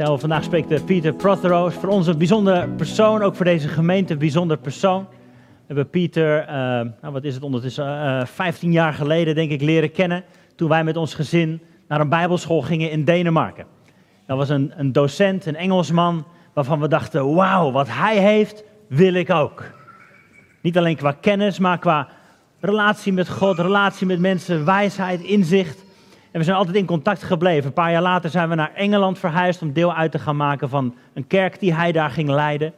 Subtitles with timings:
[0.00, 1.68] Vandaag spreekt eh, Pieter Prothero.
[1.68, 5.06] Voor ons een bijzondere persoon, ook voor deze gemeente een bijzonder persoon.
[5.10, 6.54] We hebben Pieter, eh,
[7.02, 10.24] nou wat is het ondertussen, eh 15 jaar geleden denk ik leren kennen.
[10.56, 13.66] Toen wij met ons gezin naar een bijbelschool gingen in Denemarken.
[14.26, 19.14] Dat was een, een docent, een Engelsman, waarvan we dachten, wauw, wat hij heeft, wil
[19.14, 19.64] ik ook.
[20.60, 22.08] Niet alleen qua kennis, maar qua
[22.60, 25.84] relatie met God, relatie met mensen, wijsheid, inzicht.
[26.30, 27.66] En we zijn altijd in contact gebleven.
[27.66, 30.68] Een paar jaar later zijn we naar Engeland verhuisd om deel uit te gaan maken
[30.68, 32.72] van een kerk die hij daar ging leiden.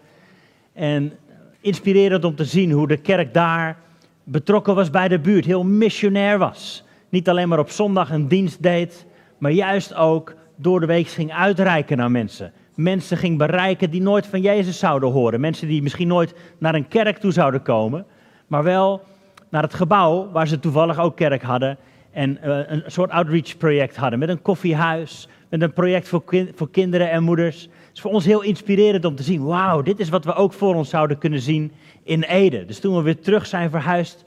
[0.72, 1.12] En
[1.60, 3.76] inspirerend om te zien hoe de kerk daar
[4.24, 6.84] betrokken was bij de buurt, heel missionair was.
[7.08, 9.06] Niet alleen maar op zondag een dienst deed,
[9.38, 12.52] maar juist ook door de week ging uitreiken naar mensen.
[12.74, 15.40] Mensen ging bereiken die nooit van Jezus zouden horen.
[15.40, 18.06] Mensen die misschien nooit naar een kerk toe zouden komen,
[18.46, 19.02] maar wel
[19.48, 21.78] naar het gebouw waar ze toevallig ook kerk hadden.
[22.12, 26.22] En uh, een soort outreach project hadden met een koffiehuis, met een project voor,
[26.54, 27.62] voor kinderen en moeders.
[27.62, 30.52] Het is voor ons heel inspirerend om te zien, wauw, dit is wat we ook
[30.52, 32.64] voor ons zouden kunnen zien in Ede.
[32.64, 34.24] Dus toen we weer terug zijn verhuisd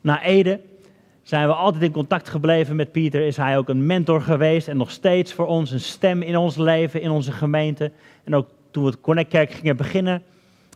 [0.00, 0.60] naar Ede,
[1.22, 3.20] zijn we altijd in contact gebleven met Pieter.
[3.20, 6.56] Is hij ook een mentor geweest en nog steeds voor ons een stem in ons
[6.56, 7.90] leven, in onze gemeente.
[8.24, 10.22] En ook toen we het Connect Kerk gingen beginnen,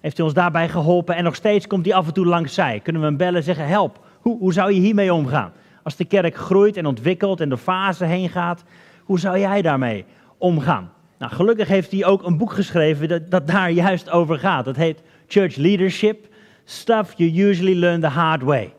[0.01, 1.17] heeft hij ons daarbij geholpen.
[1.17, 2.81] En nog steeds komt hij af en toe langs zij.
[2.81, 5.53] Kunnen we hem bellen en zeggen, help, hoe, hoe zou je hiermee omgaan?
[5.89, 8.65] Als de kerk groeit en ontwikkelt en door fasen heen gaat,
[9.05, 10.05] hoe zou jij daarmee
[10.39, 10.91] omgaan?
[11.19, 14.65] Nou, gelukkig heeft hij ook een boek geschreven dat, dat daar juist over gaat.
[14.65, 16.27] Dat heet Church Leadership,
[16.65, 18.75] Stuff You Usually Learn the Hard Way.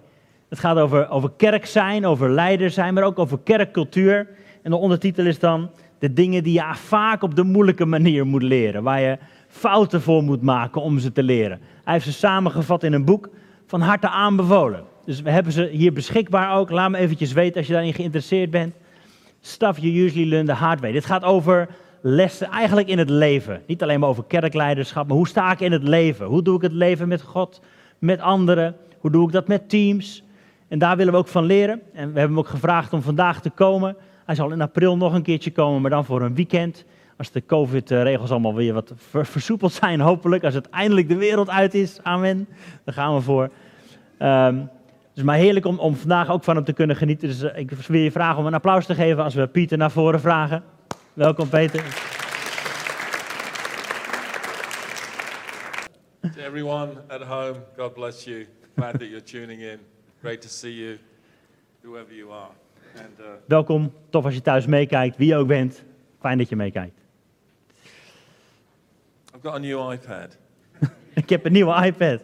[0.49, 4.27] Het gaat over, over kerk zijn, over leider zijn, maar ook over kerkcultuur.
[4.63, 8.43] En de ondertitel is dan de dingen die je vaak op de moeilijke manier moet
[8.43, 8.83] leren.
[8.83, 11.59] Waar je fouten voor moet maken om ze te leren.
[11.83, 13.30] Hij heeft ze samengevat in een boek
[13.65, 14.89] van harte aanbevolen.
[15.09, 16.69] Dus we hebben ze hier beschikbaar ook.
[16.69, 18.73] Laat me eventjes weten als je daarin geïnteresseerd bent.
[19.42, 20.92] Stuff you usually learn the hard way.
[20.92, 21.70] Dit gaat over
[22.02, 23.61] lessen eigenlijk in het leven.
[23.67, 26.25] Niet alleen maar over kerkleiderschap, maar hoe sta ik in het leven?
[26.25, 27.61] Hoe doe ik het leven met God,
[27.99, 28.75] met anderen?
[28.99, 30.23] Hoe doe ik dat met teams?
[30.67, 31.81] En daar willen we ook van leren.
[31.93, 33.95] En we hebben hem ook gevraagd om vandaag te komen.
[34.25, 36.86] Hij zal in april nog een keertje komen, maar dan voor een weekend.
[37.17, 40.43] Als de COVID-regels allemaal weer wat versoepeld zijn, hopelijk.
[40.43, 42.48] Als het eindelijk de wereld uit is, amen.
[42.83, 43.49] Daar gaan we voor.
[44.19, 44.69] Um,
[45.19, 47.27] dus maar heerlijk om, om vandaag ook van hem te kunnen genieten.
[47.27, 49.91] Dus uh, ik wil je vragen om een applaus te geven als we Pieter naar
[49.91, 50.63] voren vragen.
[51.13, 51.83] Welkom Peter.
[56.21, 58.47] To everyone at home, God bless you.
[58.75, 59.80] Glad that you're tuning in.
[60.21, 60.97] Great to see you,
[61.81, 62.51] whoever you are.
[62.95, 65.83] And, uh, Welkom, tof als je thuis meekijkt, wie je ook bent.
[66.19, 67.01] Fijn dat je meekijkt.
[69.36, 70.37] I've got a new iPad.
[71.23, 72.21] ik heb een nieuwe iPad.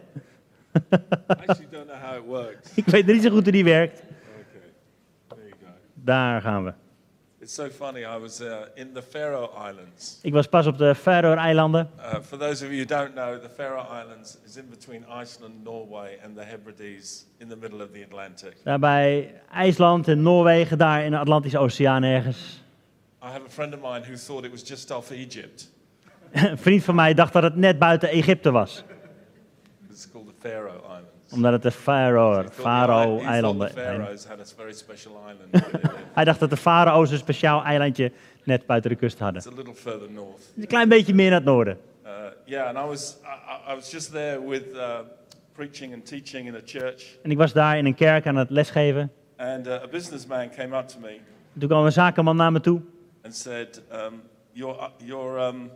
[1.70, 2.74] Don't know how it works.
[2.74, 4.02] Ik weet niet zo goed hoe die werkt.
[4.02, 4.72] Okay,
[5.28, 5.70] there you go.
[5.94, 6.72] Daar gaan we.
[7.46, 8.04] It's so funny.
[8.04, 10.18] I was uh, in the Faroe Islands.
[10.22, 11.90] Ik was pas op de Faroe-eilanden.
[11.98, 15.64] Uh, for those of you who don't know, the Faroe Islands is in between Iceland,
[15.64, 18.56] Norway, and the Hebrides in the middle of the Atlantic.
[18.64, 22.62] Daar bij IJsland en Noorwegen, daar in de Atlantische Oceaan ergens.
[23.22, 25.70] I have a friend of mine who thought it was just off Egypt.
[26.32, 28.84] Een vriend van mij dacht dat het net buiten Egypte was.
[29.90, 31.32] It's called the Faroe Islands.
[31.32, 32.44] Omdat het de Faroe.
[32.50, 33.72] Faroes live.
[36.12, 38.12] Hij dacht dat de Farao's een speciaal eilandje
[38.44, 39.42] net buiten de kust hadden.
[39.42, 40.52] It's a little further north.
[40.56, 41.78] Een klein beetje meer naar het noorden.
[42.04, 42.10] Uh,
[42.44, 44.98] yeah, and I was I, I- I was just there with uh,
[45.52, 48.50] preaching and teaching in a church, En ik was daar in een kerk aan het
[48.50, 49.12] lesgeven.
[49.36, 51.16] and uh, a businessman came up to me
[51.58, 52.80] Toen kwam een zakenman naar me toe.
[53.24, 55.70] and said, um, "Your uh, your um,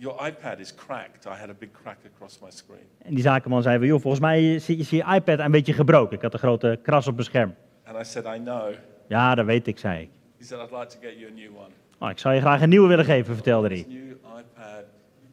[0.00, 1.24] your iPad is cracked.
[1.26, 4.22] I had a big crack across my screen." En die zakenman zei van, joh, volgens
[4.22, 6.16] mij is, is je iPad een beetje gebroken.
[6.16, 7.54] Ik had een grote kras op mijn scherm.
[7.84, 8.72] And I said, "I know."
[9.08, 10.08] Ja, dat weet ik, zei ik.
[10.38, 11.68] He said, "I'd like to get you a new one."
[11.98, 13.84] Oh, ik zou je graag een nieuwe willen geven, vertelde hij.
[13.88, 14.84] new iPad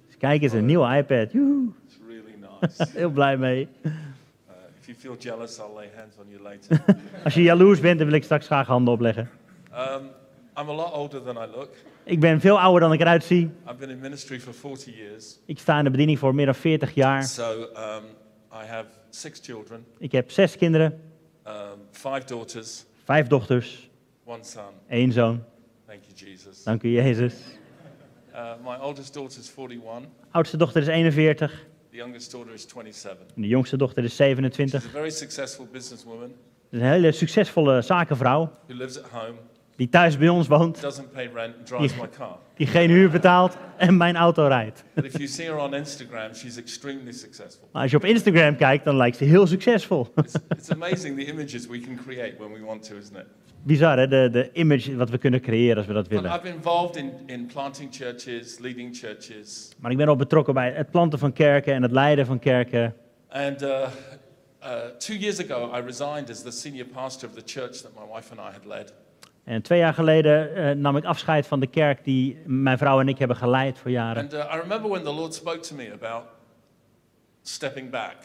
[0.05, 1.31] Dus kijk eens, een nieuwe iPad.
[1.31, 1.67] Joehoe.
[1.87, 2.85] is really nice.
[2.99, 3.67] Heel blij mee.
[3.85, 3.91] Uh,
[4.79, 6.83] if you feel jealous, I'll lay hands on you later.
[7.23, 9.29] Als je jaloers bent, dan wil ik straks graag handen opleggen.
[9.73, 10.09] um,
[10.59, 11.69] I'm a lot older than I look.
[12.07, 13.49] Ik ben veel ouder dan ik eruit zie.
[13.65, 15.39] I've been in ministry for 40 years.
[15.45, 17.23] Ik sta in de bediening voor meer dan 40 jaar.
[17.23, 18.03] So um,
[18.53, 21.01] I have six children, Ik heb zes kinderen,
[21.47, 21.53] um,
[21.91, 23.89] five daughters, vijf dochters,
[24.23, 24.63] one son.
[24.87, 25.43] één zoon.
[25.87, 26.63] Thank you, Jesus.
[26.63, 27.33] Dank u, Jezus.
[28.33, 30.01] Uh, my oldest daughter is 41.
[30.31, 33.25] Oudste dochter is 41 The youngest daughter is 27.
[33.35, 34.85] en de jongste dochter is She's 27.
[34.85, 36.31] a very successful businesswoman
[36.69, 39.33] Een hele succesvolle zakenvrouw who lives at home,
[39.77, 42.01] die thuis bij ons woont, doesn't pay rent, and drives Yeah.
[42.01, 42.37] my car.
[42.55, 44.83] die geen huur betaalt en mijn auto rijdt.
[44.93, 47.67] But if you see her on Instagram, she's extremely successful.
[47.71, 50.07] Maar als je op Instagram kijkt, dan lijkt ze heel succesvol.
[50.15, 53.25] It's, it's amazing the images we can create when we want to, isn't it?
[53.63, 56.31] bizar hè, de, de image wat we kunnen creëren als we dat willen.
[56.31, 59.71] I've been involved in, in planting churches, leading churches.
[59.79, 62.93] Maar ik ben ook betrokken bij het planten van kerken en het leiden van kerken.
[63.29, 63.87] And uh,
[64.63, 68.15] uh, two years ago, I resigned as the senior pastor of the church that my
[68.15, 68.93] wife and I had led.
[69.47, 73.07] En twee jaar geleden eh, nam ik afscheid van de kerk die mijn vrouw en
[73.07, 74.23] ik hebben geleid voor jaren.
[74.23, 76.23] And uh, I remember when the Lord spoke to me about
[77.41, 78.15] stepping back.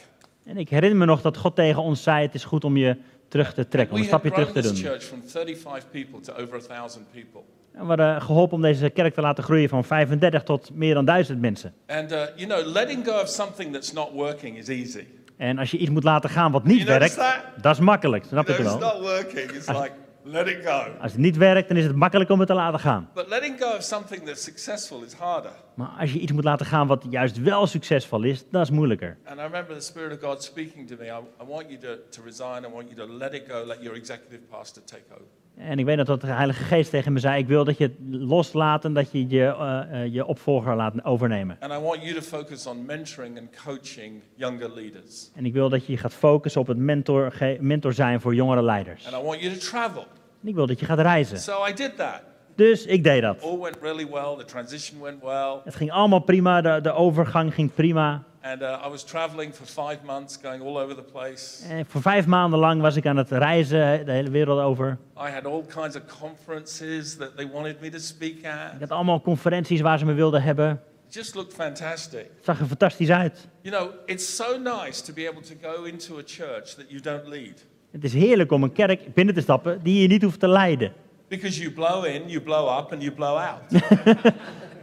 [0.45, 2.97] En ik herinner me nog dat God tegen ons zei: het is goed om je
[3.29, 4.75] terug te trekken, om een stapje terug te doen.
[4.75, 7.41] church from 35 people to over 1,000 people.
[7.73, 11.05] En we hadden geholpen om deze kerk te laten groeien van 35 tot meer dan
[11.05, 11.75] 1000 mensen.
[11.87, 15.07] And uh, you know, letting go of something that's not working is easy.
[15.37, 17.17] En als je iets moet laten gaan wat niet You werkt,
[17.63, 19.01] dat is makkelijk, snap You ik know, it's wel.
[19.01, 19.51] not working.
[19.51, 19.93] It's like,
[20.25, 20.85] let it go.
[21.01, 23.11] Als het niet werkt, dan is het makkelijk om het te laten gaan.
[23.15, 25.53] But letting go of something that's successful is harder.
[25.75, 29.17] Maar als je iets moet laten gaan wat juist wel succesvol is, dat is moeilijker.
[29.25, 31.05] And I remember the Spirit of God speaking to me.
[31.05, 32.65] I, I want you to, to resign.
[32.65, 33.67] I want you to let it go.
[33.67, 35.42] Let your executive pastor take over.
[35.69, 37.97] En ik weet dat de Heilige Geest tegen me zei: Ik wil dat je het
[38.09, 41.57] loslaat en dat je je, eh, eh, je opvolger laat overnemen.
[41.61, 45.31] And I want you to focus on mentoring and coaching younger leaders.
[45.35, 48.63] En ik wil dat je je gaat focussen op het mentor, mentor zijn voor jongere
[48.63, 49.07] leiders.
[49.07, 50.07] And I want you to travel.
[50.43, 51.39] En ik wil dat je gaat reizen.
[51.39, 52.23] So I did that.
[52.55, 53.43] Dus ik deed dat.
[53.43, 54.37] All went really well.
[54.39, 55.61] The transition went well.
[55.65, 58.23] Het ging allemaal prima, de, de overgang ging prima.
[58.45, 61.67] And uh, I was traveling for five months, going all over the place.
[61.69, 64.99] En voor vijf maanden lang was ik aan het reizen, de hele wereld over.
[65.17, 68.81] I had all kinds of conferences that they wanted me to speak Ik at.
[68.81, 70.81] had allemaal conferenties waar ze me wilden hebben.
[71.09, 72.27] It just looked fantastic.
[72.37, 73.49] Het zag er fantastisch uit.
[73.61, 77.01] You know, it's so nice to be able to go into a church that you
[77.01, 77.65] don't lead.
[77.91, 80.93] Het is heerlijk om een kerk binnen te stappen die je niet hoeft te leiden.
[81.29, 83.63] Because you blow in, you blow up, and you blow out.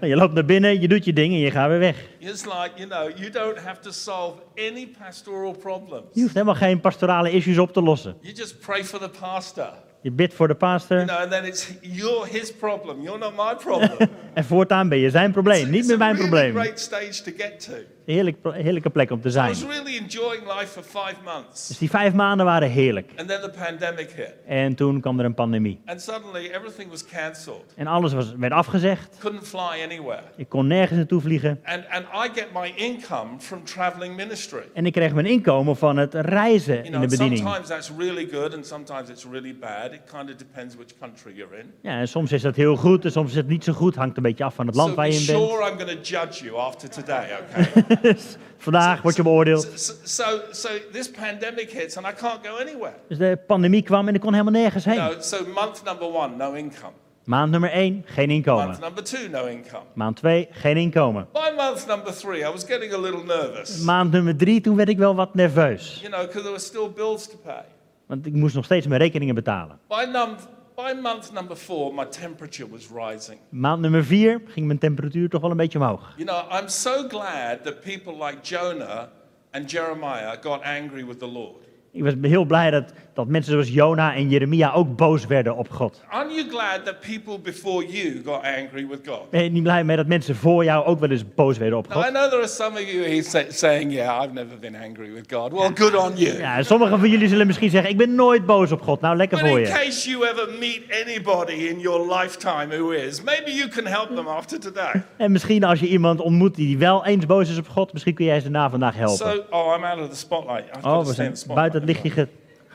[0.02, 1.96] Je loopt naar binnen, je doet je ding en je gaat weer weg.
[2.20, 6.06] it's like, you know, you don't have to solve any pastoral problems.
[6.14, 8.16] Je hoeft helemaal geen pastorale issues op te lossen.
[8.22, 9.70] You just pray for the pastor.
[10.02, 13.02] Je bidt voor de You pastor know, and then it's you're his problem.
[13.02, 14.10] You're not my problem.
[14.34, 16.64] en voortaan ben je zijn probleem, niet it's meer a mijn really probleem.
[16.64, 17.74] great stage to get to.
[18.14, 19.48] Heerlijk, heerlijke plek om te I zijn.
[19.50, 21.78] was really enjoying life for five Dus months.
[21.78, 23.12] die vijf maanden waren heerlijk.
[23.16, 24.34] And then the pandemic hit.
[24.48, 25.80] En toen kwam er een pandemie.
[25.86, 27.74] And suddenly everything was cancelled.
[27.76, 29.18] En alles was, werd afgezegd.
[29.20, 30.22] Couldn't fly anywhere.
[30.36, 31.60] Ik kon nergens naartoe vliegen.
[31.64, 34.62] And, and I get my income from traveling ministry.
[34.74, 37.40] En ik kreeg mijn inkomen van het reizen You in know, de bediening.
[37.40, 39.92] sometimes that's really good and sometimes it's really bad.
[39.94, 41.72] It kind of depends which country you're in.
[41.82, 43.96] Ja, en soms is dat heel goed en soms is het niet zo goed.
[43.96, 45.40] Hangt een beetje af van het land so waar je in bent.
[45.40, 47.98] sure I'm going to judge you after today, okay?
[48.02, 49.68] Dus vandaag word je beoordeeld.
[49.76, 52.94] so, so, so this pandemic hits and I can't go anywhere.
[53.08, 54.98] Dus de pandemie kwam en ik kon helemaal nergens heen.
[54.98, 56.92] No, so month number one, no income.
[57.24, 58.66] Maand nummer 1, geen inkomen.
[58.66, 59.84] Month number two, no income.
[59.94, 61.28] Maand 2, geen inkomen.
[61.34, 63.84] By month number three, I was getting a little nervous.
[63.84, 66.00] Maand nummer 3, toen werd ik wel wat nerveus.
[66.02, 67.64] You know, because there were still bills to pay.
[68.06, 69.80] Want ik moest nog steeds mijn rekeningen betalen.
[69.88, 70.36] By, num-
[70.84, 73.40] by month number four, my temperature was rising.
[73.50, 76.14] Maand nummer 4 ging mijn temperatuur toch wel een beetje omhoog.
[76.18, 79.10] You know, I'm so glad that people like Jonah
[79.52, 81.68] and Jeremiah got angry with the Lord.
[81.92, 85.70] Ik was heel blij dat, dat mensen zoals Jona en Jeremia ook boos werden op
[85.70, 86.02] God.
[86.10, 89.30] Aren't you glad that people before you got angry with God?
[89.30, 91.88] Ben je niet blij mee dat mensen voor jou ook wel eens boos werden op
[91.88, 92.14] Now, I God?
[92.14, 95.52] know there are some of you say, saying, Yeah, I've never been angry with God.
[95.52, 96.38] Well, good on you.
[96.38, 99.02] Ja, en sommigen van jullie zullen misschien zeggen, ik ben nooit boos op God.
[99.02, 99.72] Nou, lekker But voor in je.
[99.72, 104.28] case you ever meet anybody in your lifetime who is, maybe you can help them
[104.28, 105.04] after today.
[105.18, 108.26] En misschien als je iemand ontmoet die wel eens boos is op God, misschien kun
[108.26, 109.18] jij ze na vandaag helpen.
[109.28, 110.64] So, oh, I'm out of the spotlight.
[110.78, 112.28] I've Oh, got to we in zijn buiten het lichtje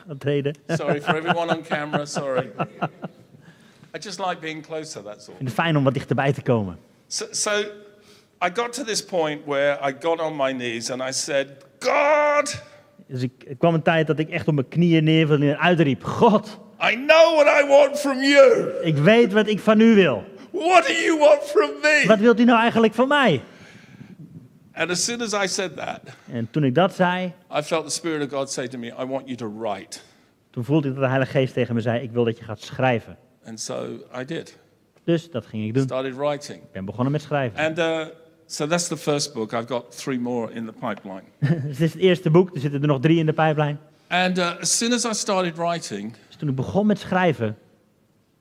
[0.07, 0.55] getreden.
[0.67, 2.51] Sorry for everyone on camera, sorry.
[3.95, 5.33] I just like being closer, that's all.
[5.33, 6.77] Ik vind het fijn om wat dichterbij te komen.
[7.07, 7.51] So, so
[8.45, 11.47] I got to this point where I got on my knees and I said,
[11.79, 12.61] God,
[13.07, 16.03] Dus ik, er kwam een tijd dat ik echt op mijn knieën neerviel en uitriep,
[16.03, 16.59] God,
[16.91, 18.71] I know what I want from you.
[18.83, 20.23] ik weet wat ik van u wil.
[20.51, 22.03] What do you want from me?
[22.07, 23.41] Wat wilt u nou eigenlijk van mij?
[24.75, 25.99] And as soon as I said that,
[26.31, 29.05] En toen ik dat zei, I felt the Spirit of God say to me, I
[29.05, 29.99] want you to write.
[30.49, 32.61] toen voelde ik dat de Heilige Geest tegen me zei, ik wil dat je gaat
[32.61, 33.17] schrijven.
[33.45, 34.57] And so I did.
[35.03, 35.83] Dus dat ging ik doen.
[35.83, 36.57] Started writing.
[36.63, 37.59] Ik ben begonnen met schrijven.
[37.59, 38.05] And uh,
[38.45, 39.53] so that's the first book.
[39.53, 41.23] I've got three more in the pipeline.
[41.67, 43.79] Dus dit is het eerste boek, er zitten er nog drie in de pijplijn.
[44.07, 47.57] And uh, as soon as I started writing, Dus toen ik begon met schrijven,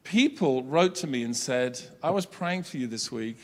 [0.02, 3.36] people wrote to me and said, I was praying for you this week,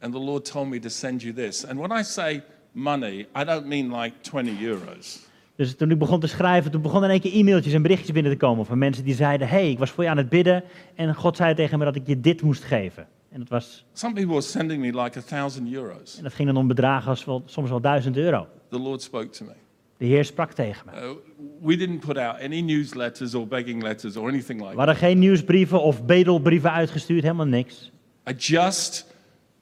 [0.00, 1.66] and the Lord told me to send you this.
[1.66, 2.42] And when I say
[2.72, 5.28] money, I don't mean like 20 euros.
[5.56, 8.32] Dus toen ik begon te schrijven, toen begonnen in één keer e-mailtjes en berichtjes binnen
[8.32, 10.62] te komen van mensen die zeiden, hey, ik was voor je aan het bidden
[10.94, 13.06] en God zei tegen me dat ik je dit moest geven.
[13.30, 16.16] En dat, was, Some people were sending me like a thousand euros.
[16.16, 18.46] en dat ging dan om bedragen als wel, soms wel duizend euro.
[18.68, 19.52] The Lord spoke to me.
[19.96, 21.00] De Heer sprak tegen me.
[21.02, 21.10] Uh,
[21.60, 24.86] we didn't put out any newsletters or begging letters or anything like We that.
[24.86, 27.90] hadden geen nieuwsbrieven of bedelbrieven uitgestuurd, helemaal niks.
[28.30, 29.09] I just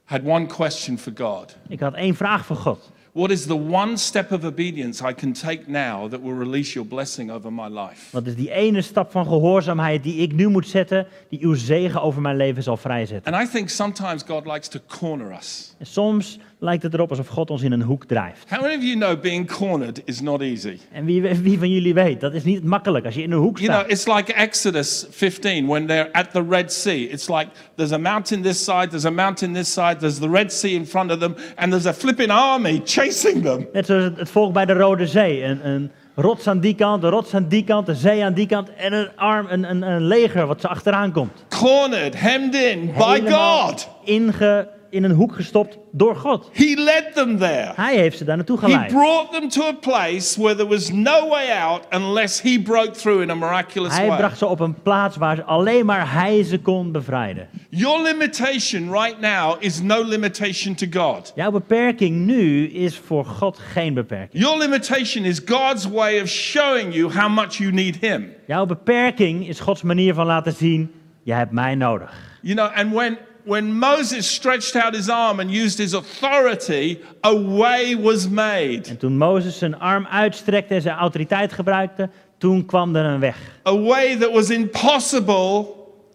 [0.08, 1.56] had one question for God.
[1.68, 2.90] Ik had één vraag voor God.
[3.12, 6.88] What is the one step of obedience I can take now that will release your
[6.88, 8.10] blessing over my life?
[8.10, 12.02] Wat is die ene stap van gehoorzaamheid die ik nu moet zetten, die uw zegen
[12.02, 13.32] over mijn leven zal vrijzetten?
[13.32, 15.74] And I think sometimes God likes to corner us.
[15.78, 18.50] En soms lijkt het erop alsof God ons in een hoek drijft.
[18.50, 20.78] How many of you know being cornered is not easy?
[20.92, 23.58] En wie, wie van jullie weet, dat is niet makkelijk als je in een hoek
[23.58, 23.92] You know, staat.
[23.92, 27.02] it's like Exodus 15 when they're at the Red Sea.
[27.04, 30.52] It's like there's a mountain this side, there's a mountain this side, there's the Red
[30.52, 33.66] Sea in front of them, and there's a flipping army chasing them.
[33.72, 35.42] Net zoals het, het volk bij de Rode Zee.
[35.44, 38.46] Een, een rots aan die kant, een rots aan die kant, een zee aan die
[38.46, 41.44] kant en een arm, een, een, een leger wat ze achteraan komt.
[41.48, 43.88] Cornered, hemmed in by Helemaal God.
[44.04, 46.50] Inge, in een hoek gestopt door God.
[46.52, 47.73] He led them there.
[47.75, 48.92] Hij heeft ze daar naartoe He geleid.
[48.92, 53.23] brought them to a place where there was no way out unless he broke through
[53.23, 54.16] in a miraculous Hij way.
[54.16, 57.49] bracht ze op een plaats waar ze alleen maar hij ze kon bevrijden.
[57.71, 61.33] Your limitation right now is no limitation to God.
[61.35, 64.42] Jouw beperking nu is voor God geen beperking.
[64.42, 68.26] Your limitation is God's way of showing you how much you need him.
[68.47, 70.90] Jouw beperking is Gods manier van laten zien,
[71.23, 72.26] je hebt mij nodig.
[72.42, 77.35] You know, and when when Moses stretched out his arm and used his authority, a
[77.35, 78.83] way was made.
[78.88, 83.37] En toen Mozes zijn arm uitstrekte en zijn autoriteit gebruikte, toen kwam er een weg.
[83.68, 85.66] A way that was impossible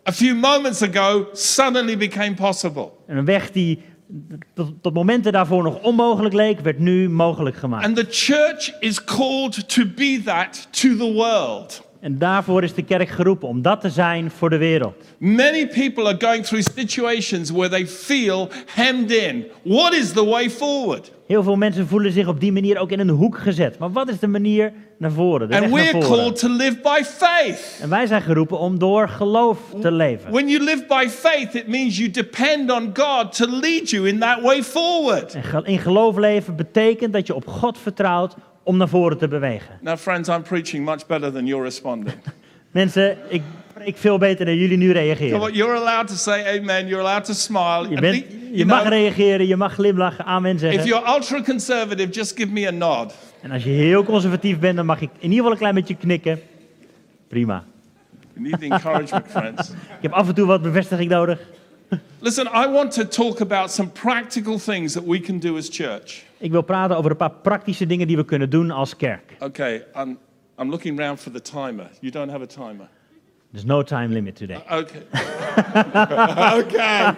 [0.07, 2.91] a few moments ago suddenly became possible.
[3.07, 3.79] En een weg die
[4.53, 7.85] tot, tot momenten daarvoor nog onmogelijk leek, werd nu mogelijk gemaakt.
[7.85, 11.91] And the church is called to be that to the world.
[12.03, 14.93] En daarvoor is de kerk geroepen om dat te zijn voor de wereld.
[15.17, 19.45] Many people are going through situations where they feel hemmed in.
[19.61, 21.11] What is the way forward?
[21.27, 23.77] Heel veel mensen voelen zich op die manier ook in een hoek gezet.
[23.77, 25.49] Maar wat is de manier naar voren?
[25.49, 26.07] De And we're voren?
[26.07, 27.79] called to live by faith.
[27.81, 30.31] En wij zijn geroepen om door geloof te leven.
[30.31, 34.19] When you live by faith, it means you depend on God to lead you in
[34.19, 35.33] that way forward.
[35.33, 39.77] En in geloof leven betekent dat je op God vertrouwt om naar voren te bewegen.
[39.81, 42.15] Now, friends, I'm preaching much better than you're responding.
[42.71, 45.41] Mensen, ik spreek veel beter dan jullie nu reageren.
[45.41, 46.87] on, you're allowed to say amen.
[46.87, 47.89] You're allowed to smile.
[47.89, 50.85] Je, bent, mag reageren, je mag glimlachen, amen if zeggen.
[50.85, 53.13] you're ultra conservative, just give me a nod.
[53.41, 55.95] En als je heel conservatief bent, dan mag ik in ieder geval een klein beetje
[55.95, 56.39] knikken.
[57.27, 57.63] Prima.
[58.33, 59.69] You need encouragement, friends.
[59.69, 61.39] Ik heb af en toe wat bevestiging nodig.
[62.19, 66.25] Listen, I want to talk about some practical things that we can do as church.
[66.37, 69.35] Ik wil praten over een paar praktische dingen die we kunnen doen als kerk.
[69.39, 70.17] Okay, I'm,
[70.59, 71.89] I'm looking round for the timer.
[71.99, 72.87] You don't have a timer.
[73.51, 74.63] There's no time limit today.
[74.69, 75.03] Uh, okay.
[76.61, 77.13] okay.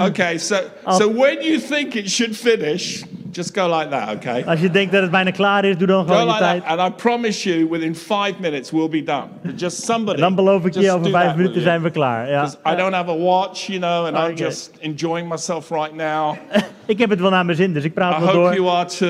[0.00, 4.42] Okay, so, so when you think it should finish, just go like that, okay?
[4.46, 6.64] Als je denkt dat het bijna klaar is, doe dan Go gewoon je like tijd.
[6.66, 9.26] that, and I promise you, within five minutes, we'll be done.
[9.56, 10.14] Just somebody.
[10.16, 12.28] En dan beloof ik je, over vijf minuten zijn we klaar.
[12.30, 12.48] Ja.
[12.72, 14.34] I don't have a watch, you know, and I'm Okay.
[14.46, 16.36] just enjoying myself right now.
[16.86, 18.54] Ik heb het wel naar mijn zin, dus ik I praat wel hope door.
[18.54, 19.06] you are too.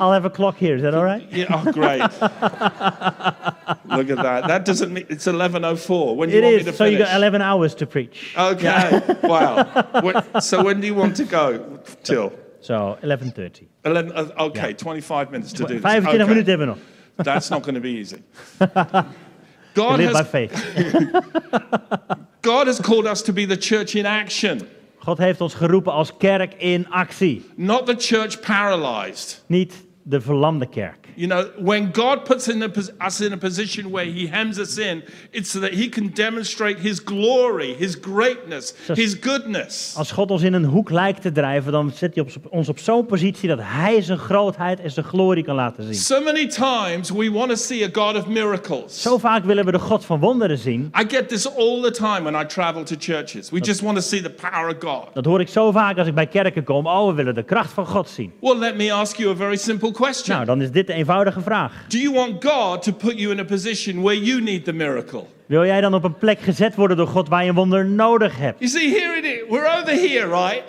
[0.00, 1.24] I'll have a clock here, is that alright?
[1.36, 2.08] Yeah, oh, great.
[3.88, 4.46] Look at that.
[4.48, 6.16] That doesn't mean it's 11.04.
[6.16, 7.14] When do you It want me to is, so you got finish?
[7.14, 8.34] 11 hours to preach.
[8.38, 9.66] Okay, wow.
[10.02, 11.60] What, so when do you want to go
[12.02, 12.32] till?
[12.66, 13.68] So, 11.30.
[13.82, 15.80] 11, uh, okay, 25 minutes to do this.
[15.80, 16.26] 25 Okay.
[16.26, 16.78] minuten hebben we nog.
[17.24, 18.16] That's not going to be easy.
[19.74, 20.52] God Live by has, faith.
[22.40, 24.60] God has called us to be the church in action,
[24.98, 27.44] God heeft ons geroepen als kerk in actie.
[27.56, 29.44] not the church paralyzed.
[29.46, 31.05] Niet de verlamde kerk.
[31.16, 32.68] You know, when God puts in a,
[33.06, 36.78] us in a position where He hems us in, it's so that He can demonstrate
[36.78, 39.94] His glory, His greatness, His goodness.
[39.96, 43.06] Als God ons in een hoek lijkt te drijven, dan zet hij ons op zo'n
[43.06, 45.94] positie dat hij zijn grootheid en zijn glorie kan laten zien.
[45.94, 49.02] So many times we want to see a God of miracles.
[49.02, 50.90] Zo vaak willen we de God van wonderen zien.
[51.00, 53.50] I get this all the time when I travel to churches.
[53.50, 55.14] We just want to see the power of God.
[55.14, 56.86] Dat hoor ik zo vaak als ik bij kerken kom.
[56.86, 58.32] Oh, we willen de kracht van God zien.
[58.40, 60.34] Well, let me ask you a very simple question.
[60.34, 61.72] Nou, dan is dit de eenvoudige vraag.
[61.88, 65.24] Do you want God to put you in a position where you need the miracle?
[65.46, 68.38] Wil jij dan op een plek gezet worden door God waar je een wonder nodig
[68.38, 68.58] hebt?
[68.58, 69.40] You see, here it is.
[69.48, 70.62] We're over here, right?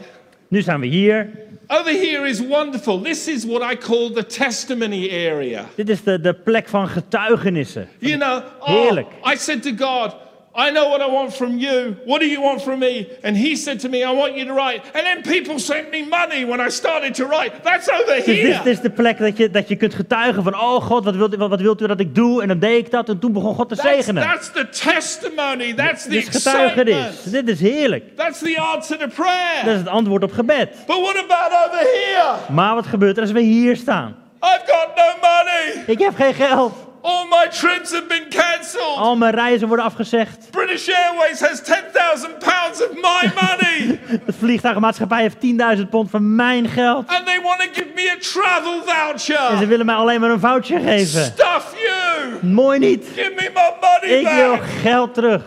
[0.48, 1.30] Nu zijn we hier.
[1.68, 3.02] Over here is wonderful.
[3.02, 5.66] This is what I call the testimony area.
[5.76, 7.90] Dit is de, de plek van getuigenissen.
[7.98, 9.08] You know, oh, Heerlijk.
[9.34, 10.16] I said to God,
[10.60, 11.96] I know what I want from you.
[12.06, 13.08] What do you want from me?
[13.22, 14.82] And He said to me, I want you to write.
[14.94, 17.52] And then people sent me money when I started to write.
[17.64, 18.70] That's over Dus dit, here.
[18.70, 21.38] is de plek dat je, dat je kunt getuigen van, oh God, wat wilt, u,
[21.38, 22.42] wat, wilt u dat ik doe?
[22.42, 24.24] En dan deed ik dat en toen begon God te That's, zegenen.
[24.24, 25.74] that's the testimony.
[25.74, 27.24] That's the Dit is getuigenis.
[27.24, 28.16] Dit is heerlijk.
[28.16, 29.68] That's the answer to Dat prayer.
[29.74, 30.70] is het antwoord op gebed.
[30.88, 32.54] But what about over here?
[32.54, 34.16] Maar wat gebeurt er als we hier staan?
[34.44, 35.84] I've got no money.
[35.88, 36.74] Ik heb geen geld.
[37.02, 38.98] All my trips have been cancelled.
[38.98, 40.48] Al mijn reizen worden afgezegd.
[40.52, 44.00] British Airways has 10,000 pounds of my money.
[44.26, 45.38] De vliegtuigmaatschappij heeft
[45.78, 47.08] 10.000 pond van mijn geld.
[47.08, 49.68] and they want to give me a travel En ze voucher.
[49.68, 51.24] willen mij alleen maar een voucher geven.
[51.24, 52.46] Stuff you.
[52.46, 53.06] Mooi niet.
[53.16, 54.64] Give me my money Ik wil back.
[54.82, 55.42] geld terug.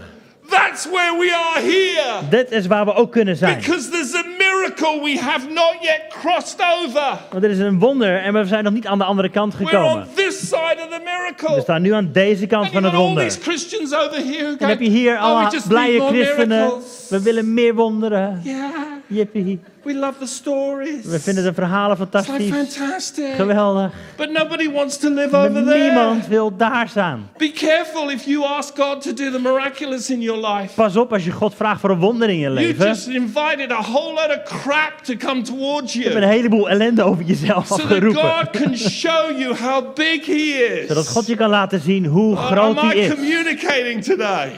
[0.50, 2.28] That's where we are here.
[2.28, 3.56] Dit is waar we ook kunnen zijn.
[3.58, 7.18] Because there's a miracle we have not yet crossed over.
[7.30, 9.68] Want dit is een wonder en we zijn nog niet aan de andere kant We're
[9.68, 10.02] gekomen.
[10.02, 11.60] on this side of the We miracle.
[11.60, 13.24] staan nu aan deze kant And van het got all wonder.
[13.24, 16.48] these Christians over here who go, Dan heb je hier oh, we alle blije christenen.
[16.48, 17.06] miracles.
[17.08, 18.40] We willen meer wonderen.
[18.44, 18.70] Yeah,
[19.06, 19.60] Jippie.
[19.92, 21.04] We love the stories.
[21.04, 22.74] We vinden de verhalen It's like fantastisch.
[22.76, 23.34] fantastic.
[23.36, 23.90] Geweldig.
[24.16, 25.78] But nobody wants to live Maar over there.
[25.78, 27.28] niemand wil daar staan.
[27.36, 30.74] Be careful if you ask God to do the miraculous in your life.
[30.74, 32.86] Pas op als je God vraagt voor een wonder in je You leven.
[32.86, 36.24] just invited a whole lot of crap to come towards Je hebt you.
[36.24, 38.22] een heleboel ellende over jezelf So afgeroepen.
[38.22, 41.08] God can show you how big He Zodat is.
[41.10, 43.14] God je kan laten zien hoe Uh, groot Am hij I is.
[43.14, 44.50] communicating today?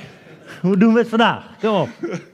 [0.60, 1.42] Hoe doen we het vandaag?
[1.60, 1.88] Kom op.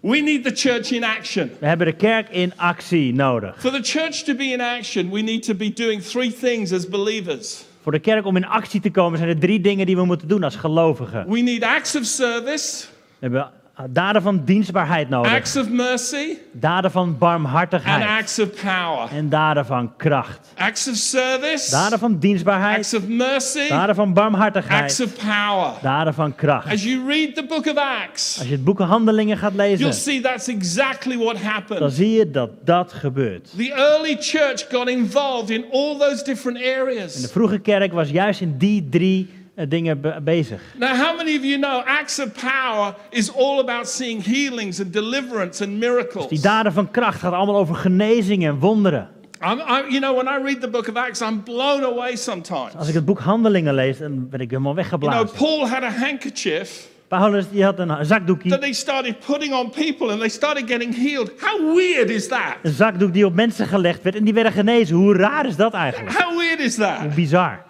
[0.00, 1.50] We need the church in action.
[1.60, 3.60] We hebben de kerk in actie nodig.
[3.60, 6.88] For the church to be in action, we need to be doing three things as
[6.88, 7.64] believers.
[7.82, 10.28] Voor de kerk om in actie te komen zijn er drie dingen die we moeten
[10.28, 11.28] doen als gelovigen.
[11.28, 12.86] We need acts of service,
[13.18, 13.50] We hebben
[13.90, 15.32] daden van dienstbaarheid nodig.
[15.32, 18.04] acts of mercy, Daden van and barmhartigheid.
[18.04, 19.08] acts of power.
[19.12, 20.52] En daden van kracht.
[20.56, 22.76] Acts of service, Daden van dienstbaarheid.
[22.76, 25.00] acts of mercy, Daden van acts barmhartigheid.
[25.04, 25.72] of power.
[25.82, 26.72] Daden van kracht.
[26.72, 29.92] As you read the book of Acts, Als je het boek Handelingen gaat you'll lezen,
[29.94, 31.92] see that's exactly what dan happened.
[31.92, 33.50] zie je dat dat gebeurt.
[33.56, 37.26] The early church got involved in all those different De areas.
[37.30, 39.28] vroege kerk was juist in die drie
[39.68, 40.60] dingen be- bezig.
[40.78, 44.92] Now, how many of you know Acts of Power is all about seeing healings and
[44.92, 46.40] deliverance and Die miracles?
[46.40, 49.08] daden van kracht gaat allemaal over genezing en wonderen.
[49.40, 52.74] I'm, you know, when I read the book of Acts, I'm blown away sometimes.
[52.76, 55.36] Als ik het boek Handelingen lees, dan ben ik helemaal You know, weggeblazen.
[55.38, 60.10] Paul had a handkerchief Paulus die had een zakdoekje, that they started putting on people
[60.10, 61.32] and they started getting healed.
[61.40, 62.56] How weird is that?
[62.62, 64.96] een zakdoek die op mensen gelegd werd en die werden genezen.
[64.96, 66.16] Hoe raar is dat eigenlijk?
[66.22, 67.14] How weird is that?
[67.14, 67.66] Bizar.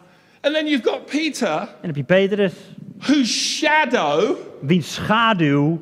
[0.49, 2.53] And then you've got Peter, En heb je Petrus,
[3.01, 5.79] whose shadow wiens schaduw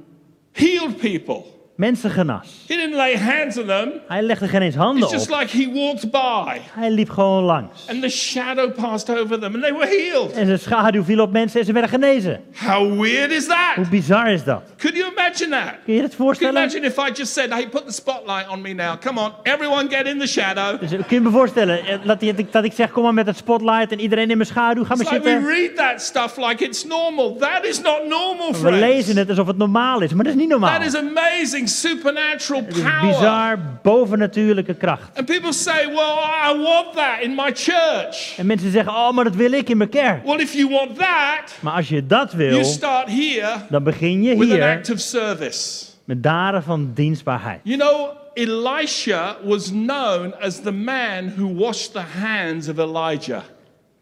[0.53, 1.45] healed people.
[1.77, 2.65] Mensen genas.
[2.69, 3.89] He didn't lay hands on them.
[4.09, 5.41] Hij legde geen eens handen It's just op.
[5.41, 7.87] like he walked by Hij liep gewoon langs.
[7.91, 10.33] and the shadow passed over them and they were healed.
[10.33, 12.41] En zijn schaduw viel op mensen en ze werden genezen.
[12.67, 13.91] How weird is Hoe that?
[13.91, 14.63] bizar is dat?
[14.79, 15.75] Could you imagine that?
[15.85, 16.63] Kun je het Can you voorstellen?
[16.63, 19.01] imagine if I just said, hey, put the spotlight on me now.
[19.01, 20.81] Come on, everyone get in the shadow.
[20.81, 23.37] Dus, kun je me voorstellen eh, dat, ik- dat ik zeg, kom maar met het
[23.37, 25.49] spotlight en iedereen in mijn schaduw, ga maar It's like we zitten.
[25.55, 27.37] read that stuff like it's normal.
[27.37, 29.07] That is not normal, We lezen friends.
[29.19, 30.79] het alsof het normaal is, maar dat is niet normaal.
[30.79, 33.01] That is amazing supernatural power.
[33.13, 35.11] bizar bovennatuurlijke kracht.
[35.19, 36.17] And people say, well,
[36.53, 38.35] I want that in my church.
[38.37, 40.25] En mensen zeggen, oh, maar dat wil ik in mijn kerk.
[40.25, 44.23] Well, if you want that, Maar als je dat you wil, start here dan begin
[44.23, 45.85] je with an hier act of service.
[46.05, 47.61] met daden van dienstbaarheid.
[47.63, 53.43] You know, Elisha was known as the man who washed the hands of Elijah.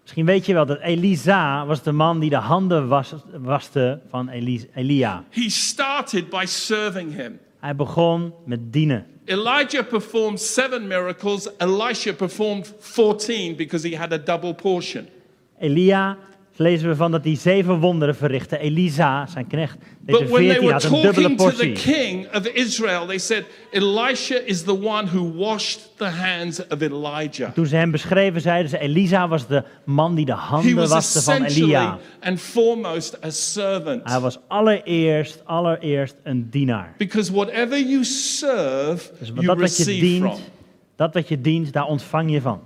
[0.03, 4.29] Misschien weet je wel dat Elisa was de man die de handen was, waste van
[4.29, 5.25] Eli- Elia.
[5.31, 7.39] He started by serving him.
[7.65, 9.07] Hij begon met dienen.
[9.25, 15.09] Elijah performed seven miracles, Elisha performed 14 because he had a double portion.
[15.59, 16.19] Elia,
[16.57, 18.59] lezen we van dat hij zeven wonderen verrichtte.
[18.59, 21.73] Elisa, zijn knecht, But they veertien, were had een dubbele talking to the portie.
[21.73, 27.53] king of Israel, they said, Elisha is the one who washed the hands of Elijah.
[27.55, 31.23] Toen ze hem beschreven, zeiden ze, Elisa was de man die de handen was waste
[31.23, 31.99] van Elia.
[32.21, 34.01] and foremost a servant.
[34.11, 36.95] Hij was allereerst, allereerst een dienaar.
[36.99, 40.29] Because whatever you serve, Dus you dat wat je receive from.
[40.29, 40.41] dient,
[40.97, 42.61] dat wat je dient, daar ontvang je van.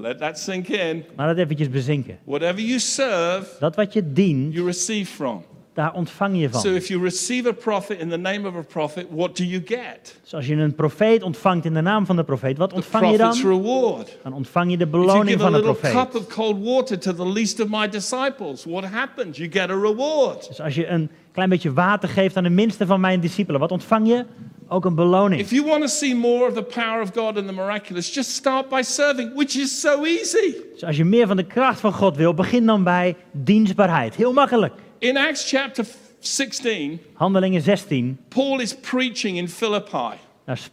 [0.00, 1.04] Let that sink in.
[1.16, 2.18] Maar dat eventjes bezinken.
[2.24, 5.42] Whatever you serve, Dat wat je dient, you receive from.
[5.74, 6.74] daar ontvang je So van.
[6.74, 10.18] if you receive a prophet in the name of a prophet, what do you get?
[10.22, 13.10] Dus als je een profeet ontvangt in de naam van de profeet, wat The ontvang
[13.10, 13.50] je prophet's dan?
[13.50, 14.16] reward.
[14.22, 16.10] Dan ontvang je de If you beloning give a van de little profeet.
[16.12, 19.36] cup of cold water to the least of my disciples, what happens?
[19.38, 20.48] You get a reward.
[20.48, 23.70] Dus als je een klein beetje water geeft aan de minste van mijn discipelen, wat
[23.70, 24.24] ontvang je?
[24.68, 25.40] Ook een beloning.
[25.40, 28.30] If you want to see more of the power of God and the miraculous, just
[28.30, 30.54] start by serving, which is so easy.
[30.72, 34.14] Dus als je meer van de kracht van God wil, begin dan bij dienstbaarheid.
[34.14, 34.74] Heel makkelijk.
[34.98, 35.86] In Acts chapter
[36.18, 40.16] 16, Handelingen 16, Paul is preaching in Philippi.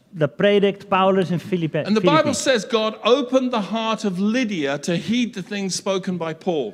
[0.10, 1.78] daar, predikt Paulus in Filippi.
[1.78, 6.18] And the Bible says God opened the heart of Lydia to heed the things spoken
[6.18, 6.74] by Paul.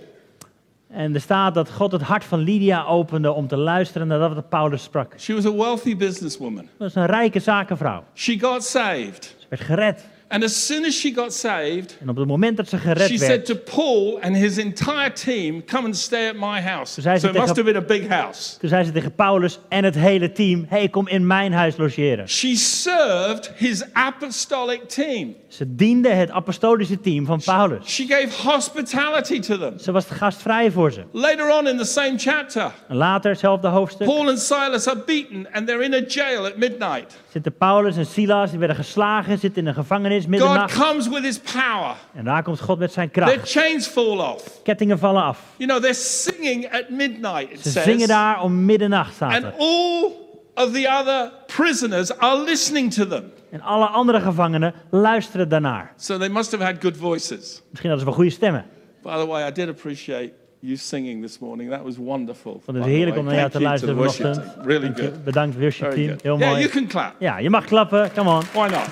[0.91, 4.33] En er staat dat God het hart van Lydia opende om te luisteren naar dat
[4.33, 5.13] wat Paulus sprak.
[5.17, 6.67] She was a wealthy businesswoman.
[6.77, 8.03] Was een rijke zakenvrouw.
[8.13, 9.35] She got saved.
[9.39, 10.05] Ze werd gered.
[10.33, 13.17] And as soon as she got saved, En op het moment dat ze gered she
[13.17, 16.93] said werd, to Paul and his entire team, Come and stay at my house.
[16.93, 18.59] Toen zei ze So it must tegen- have been a big house.
[18.59, 22.29] toen zei ze tegen Paulus en het hele team, hey, kom in mijn huis logeren.
[22.29, 25.35] She served his apostolic team.
[25.47, 27.85] Ze diende het apostolische team van Paulus.
[27.87, 29.79] She gave hospitality to them.
[29.79, 31.01] Ze was gastvrij voor ze.
[31.11, 35.47] Later on in the same chapter, En later, hetzelfde hoofdstuk, Paul and Silas are beaten
[35.51, 37.19] and they're in a jail at midnight.
[37.31, 40.73] zitten Paulus en Silas, die werden geslagen, zitten in een gevangenis God middernacht.
[40.79, 41.95] comes with his power.
[42.15, 43.51] En daar komt God met zijn Their kracht.
[43.51, 44.61] chains fall off.
[44.63, 45.39] Kettingen vallen af.
[45.57, 47.83] You know, they're singing at midnight, it Ze says.
[47.83, 49.53] zingen daar om middernacht, staat And er.
[49.57, 50.11] all
[50.55, 53.23] of the other prisoners are listening to them.
[53.51, 55.93] En alle andere gevangenen luisteren daarnaar.
[55.97, 57.61] So they must have had good voices.
[57.69, 58.65] Misschien hadden ze wel goede stemmen.
[59.03, 61.69] By the way, I did appreciate you singing this morning.
[61.71, 62.61] That was wonderful.
[62.65, 64.41] Vond het heerlijk om naar jou te luisteren vanochtend.
[64.65, 65.23] Really good.
[65.23, 66.15] Bedankt worship team.
[66.21, 66.61] Heel Yeah, mooi.
[66.61, 67.13] you can clap.
[67.19, 68.11] Ja, je mag klappen.
[68.13, 68.41] Come on.
[68.53, 68.87] Why not?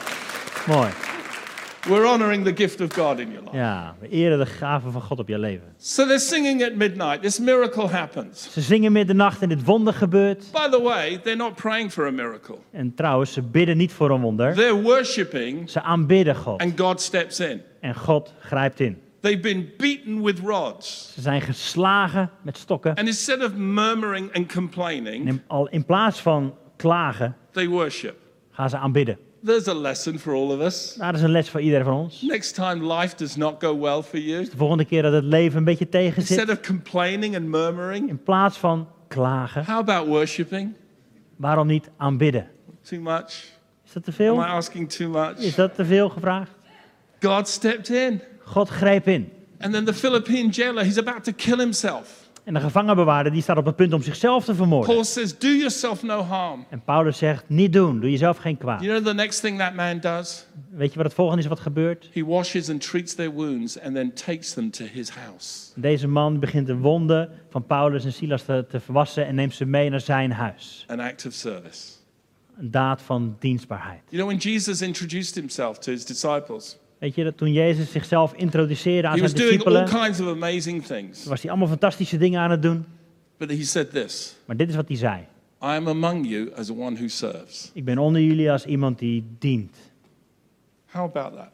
[0.67, 0.89] Mooi.
[1.87, 3.57] We're honoring the gift of God in your life.
[3.57, 5.73] Ja, we eren de gaven van God op je leven.
[5.77, 7.21] So they're singing at midnight.
[7.21, 8.51] This miracle happens.
[8.51, 10.45] Ze zingen middernacht en dit wonder gebeurt.
[10.51, 12.55] By the way, they're not praying for a miracle.
[12.71, 14.53] En trouwens, ze bidden niet voor een wonder.
[14.55, 16.61] They're worshiping Ze aanbidden God.
[16.61, 17.61] and God steps in.
[17.81, 19.01] En God grijpt in.
[19.21, 21.11] They've been beaten with rods.
[21.13, 22.95] Ze zijn geslagen met stokken.
[22.95, 28.15] And instead of murmuring and En complaining, in, al, in plaats van klagen, they worship.
[28.51, 29.17] gaan ze aanbidden.
[29.43, 30.93] There's a lesson for all of us.
[30.97, 32.21] Dat is een les voor iedereen van ons.
[32.21, 35.57] Next time life does not go well for you, De volgende keer dat het leven
[35.57, 40.73] een beetje tegen instead of complaining and murmuring, in plaats van klagen, how about worshiping?
[41.35, 42.47] waarom niet aanbidden?
[42.81, 43.27] Too much?
[43.85, 44.35] Is dat te Am veel?
[44.35, 45.37] I asking too much?
[45.37, 46.51] Is dat te veel gevraagd?
[47.19, 48.21] God stepped in.
[48.43, 49.31] God greep in.
[49.59, 52.28] And then the Philippine jailer, he's about to kill himself.
[52.49, 54.93] En de gevangenbewaarder die staat op het punt om zichzelf te vermoorden.
[54.93, 56.65] Paul says, Do yourself no harm.
[56.69, 58.81] En Paulus zegt, niet doen, doe jezelf geen kwaad.
[58.81, 60.45] You know the next thing that man does?
[60.69, 62.09] Weet je wat het volgende is wat gebeurt?
[62.13, 65.71] He washes and treats their wounds and then takes them to his house.
[65.75, 69.65] Deze man begint de wonden van Paulus en Silas te, te verwassen en neemt ze
[69.65, 70.85] mee naar zijn huis.
[70.87, 71.87] An act of service.
[72.59, 74.01] Een daad van dienstbaarheid.
[74.09, 78.33] You know, when Jesus introduced himself to his disciples, Weet je, dat toen Jezus zichzelf
[78.33, 81.25] introduceerde aan he zijn discipelen, kinds of amazing things.
[81.25, 82.85] was hij allemaal fantastische dingen aan het doen.
[83.37, 85.19] But he said this Maar dit is wat hij zei.
[85.19, 85.25] I
[85.65, 87.71] am among you as one who serves.
[87.73, 89.75] Ik ben onder jullie als iemand die dient.
[90.91, 91.51] How about that?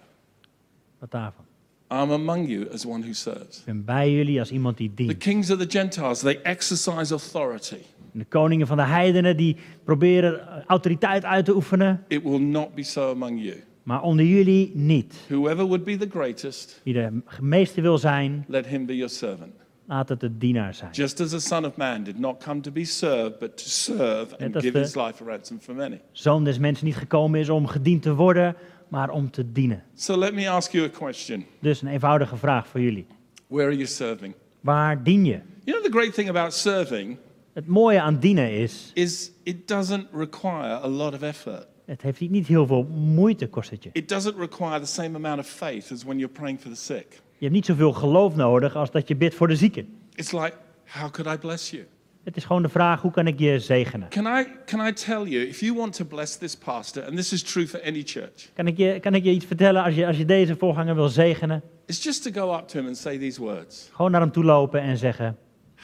[0.99, 1.43] Wat daarvan?
[1.91, 3.58] I'm among you as one who serves.
[3.58, 5.17] Ik ben bij jullie als iemand die The dient.
[5.17, 7.75] kings of the Gentiles, they exercise authority.
[8.12, 12.84] De koningen van de heidenen die proberen autoriteit uit te oefenen, It will not be
[12.84, 13.63] so among you.
[13.86, 15.15] Maar onder jullie niet.
[15.28, 19.52] Whoever would be the greatest, Wie de meeste wil zijn, let him be your servant.
[19.86, 20.91] laat het de dienaar zijn.
[20.91, 24.38] Just as the Son of Man did not come to be served, but to serve
[24.38, 26.02] and give his life a ransom for many.
[26.12, 28.56] Zoon des mensen niet gekomen is om gediend te worden,
[28.88, 29.84] maar om te dienen.
[29.95, 31.45] So let me ask you a question.
[31.62, 33.06] Dus een eenvoudige vraag voor jullie.
[33.48, 34.34] Where are you serving?
[34.62, 35.39] Waar dien je?
[35.63, 37.17] You know, the great thing about serving
[37.54, 41.67] Het mooie aan dienen is, is it doesn't require a lot of effort.
[41.86, 43.89] Het heeft niet heel veel moeite kost het je.
[43.93, 47.08] It doesn't require the same amount of faith as when you're praying for the sick.
[47.38, 49.88] Je hebt niet zoveel geloof nodig als dat je bidt voor de zieken.
[50.15, 50.54] It's like,
[50.89, 51.84] how could I bless you?
[52.24, 54.10] Het is gewoon de vraag, hoe kan ik je zegenen?
[54.10, 57.34] Can I, can I tell you, if you want to bless this pastor, and this
[57.34, 60.08] is true for any church, Kan ik je, kan ik je iets vertellen als je,
[60.08, 61.62] als je deze voorganger wil zegenen?
[61.86, 64.43] it's just to go up to him and say these words Gewoon naar hem toe
[64.43, 65.38] lopen en zeggen,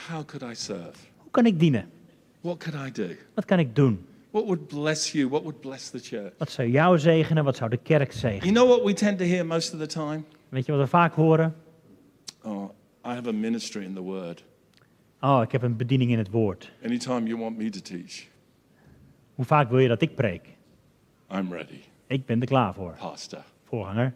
[0.09, 0.97] How could I serve?
[1.17, 1.89] hoe kan ik dienen?
[2.41, 3.07] What could I do?
[3.33, 4.05] Wat kan ik doen?
[4.31, 5.29] What would bless you?
[5.29, 6.33] What would bless the church?
[6.37, 7.43] Wat zou jou zegenen?
[7.43, 8.53] Wat zou de kerk You zegenen?
[8.53, 10.23] know what we tend to hear most of the time?
[10.49, 11.55] Weet je wat we vaak horen?
[12.43, 12.63] Oh,
[13.05, 14.43] I have a ministry in the Word.
[15.21, 16.71] Oh, ik heb een bediening in het woord.
[16.83, 18.23] Anytime you want me to teach,
[19.35, 20.47] Hoe vaak wil je dat ik preek?
[21.33, 23.43] I'm ready, Ik ben er klaar voor, Pastor.
[23.63, 24.13] voorganger.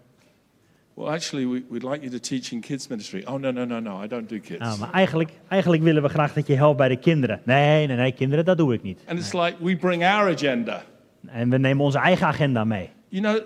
[0.96, 3.24] Well, actually, we, we'd like you to teach in kids' ministry.
[3.26, 4.60] Oh, no, no, no, no, I don't do kids.
[4.60, 7.42] Nou, maar eigenlijk, eigenlijk willen we graag dat je helpt bij de kinderen.
[7.44, 9.00] Nee, nee, nee, kinderen, dat doe ik niet.
[9.08, 10.84] And it's like we bring our agenda.
[11.26, 12.90] En we nemen onze eigen agenda mee.
[13.10, 13.42] You know,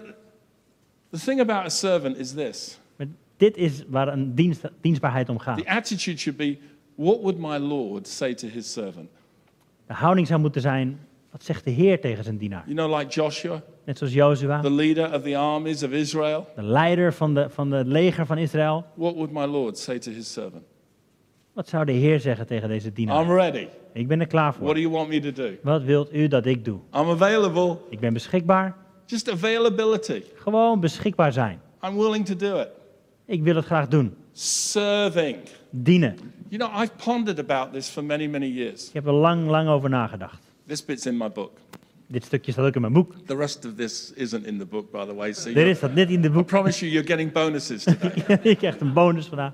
[1.12, 3.08] the thing about a servant is this Maar
[3.38, 5.58] dit is waar een dienst, dienstbaarheid om gaat.
[5.58, 6.58] the attitude should be,
[6.96, 9.10] what would my Lord say to his servant?
[9.88, 11.00] De houding zou moeten zijn,
[11.32, 12.64] wat zegt de Heer tegen zijn dienaar?
[12.66, 16.48] You know, like Joshua, Net zoals Jozua, the leader of the armies of Israel.
[16.56, 18.86] de leider van, de, van het leger van Israël.
[18.96, 20.64] What would my Lord say to his servant?
[21.54, 23.24] Wat zou de Heer zeggen tegen deze dienaar?
[23.24, 23.68] I'm ready.
[23.94, 24.74] Ik ben er klaar What voor.
[24.74, 25.50] do you want me to do?
[25.62, 26.80] Wat wilt u dat ik doe?
[26.96, 27.78] I'm available.
[27.90, 28.76] Ik ben beschikbaar.
[29.06, 30.22] Just availability.
[30.36, 31.62] Gewoon beschikbaar zijn.
[31.86, 32.70] I'm willing to do it.
[33.26, 34.16] Ik wil het graag doen.
[34.32, 35.38] Serving.
[35.70, 36.16] Dienen.
[36.50, 38.88] You know, I've pondered about this for many, many years.
[38.88, 40.44] Ik heb er lang, lang over nagedacht.
[40.68, 41.52] This bit's in my book.
[42.12, 43.14] Dit stukje staat ook in mijn boek.
[43.26, 45.34] The rest of this isn't in the book, by the way.
[45.34, 46.46] So is dat net in de I boek.
[46.48, 48.40] promise you, you're getting bonuses today.
[48.50, 49.54] Je krijgt een bonus vandaag.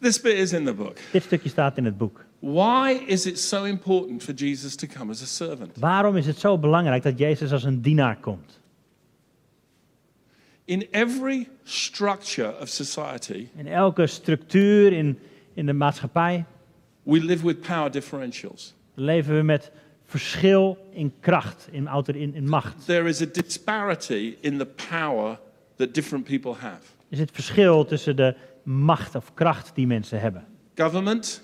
[0.00, 0.98] this bit is in the book.
[1.12, 2.24] Dit stukje staat in het boek.
[2.38, 5.78] Why is it so important for Jesus to come as a servant?
[5.78, 8.60] Waarom is het zo belangrijk dat Jezus als een dienaar komt?
[10.64, 15.18] In every structure of society, In elke structuur in,
[15.54, 16.44] in de maatschappij
[17.02, 18.74] we live with power differentials.
[18.94, 19.70] leven we met
[20.06, 22.86] verschil in kracht, in, in, in macht.
[22.86, 25.38] There is a disparity in the power
[25.76, 26.80] that different people have.
[27.10, 30.44] Er zit verschil tussen de macht of kracht die mensen hebben.
[30.76, 31.42] Government,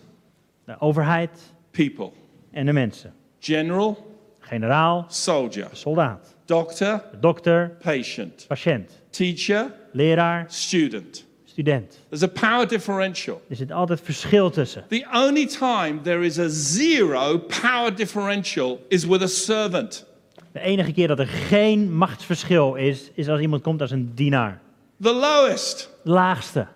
[0.65, 1.31] De overheid
[1.71, 2.11] people.
[2.51, 3.13] en de mensen.
[3.39, 4.07] General,
[4.41, 5.69] Generaal, soldier.
[5.73, 8.45] soldaat, Doctor, dokter, patient.
[8.49, 11.27] patiënt, Teacher, leraar, student.
[11.61, 11.99] Student.
[12.09, 13.41] There's a power differential.
[13.49, 14.85] Er zit altijd verschil tussen.
[14.89, 20.05] The only time there is a zero power differential is with a servant.
[20.53, 24.61] De enige keer dat er geen machtsverschil is, is als iemand komt als een dienaar.
[25.03, 25.91] The lowest.
[26.03, 26.67] Laagste.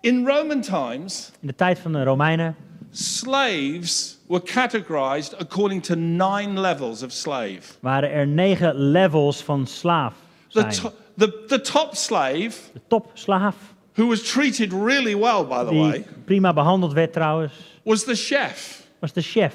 [0.00, 2.56] In Roman times, In de tijd van de Romeinen
[2.90, 7.60] slaves were categorized according to nine levels of slave.
[7.80, 10.14] waren er negen levels van slaaf.
[10.48, 10.72] The, Zijn.
[10.72, 13.54] to- the, the top slave, De topslaaf,
[13.94, 17.52] who was treated really well, by the die way, prima behandeld werd trouwens,
[17.82, 18.86] was the chef.
[19.00, 19.54] was de chef.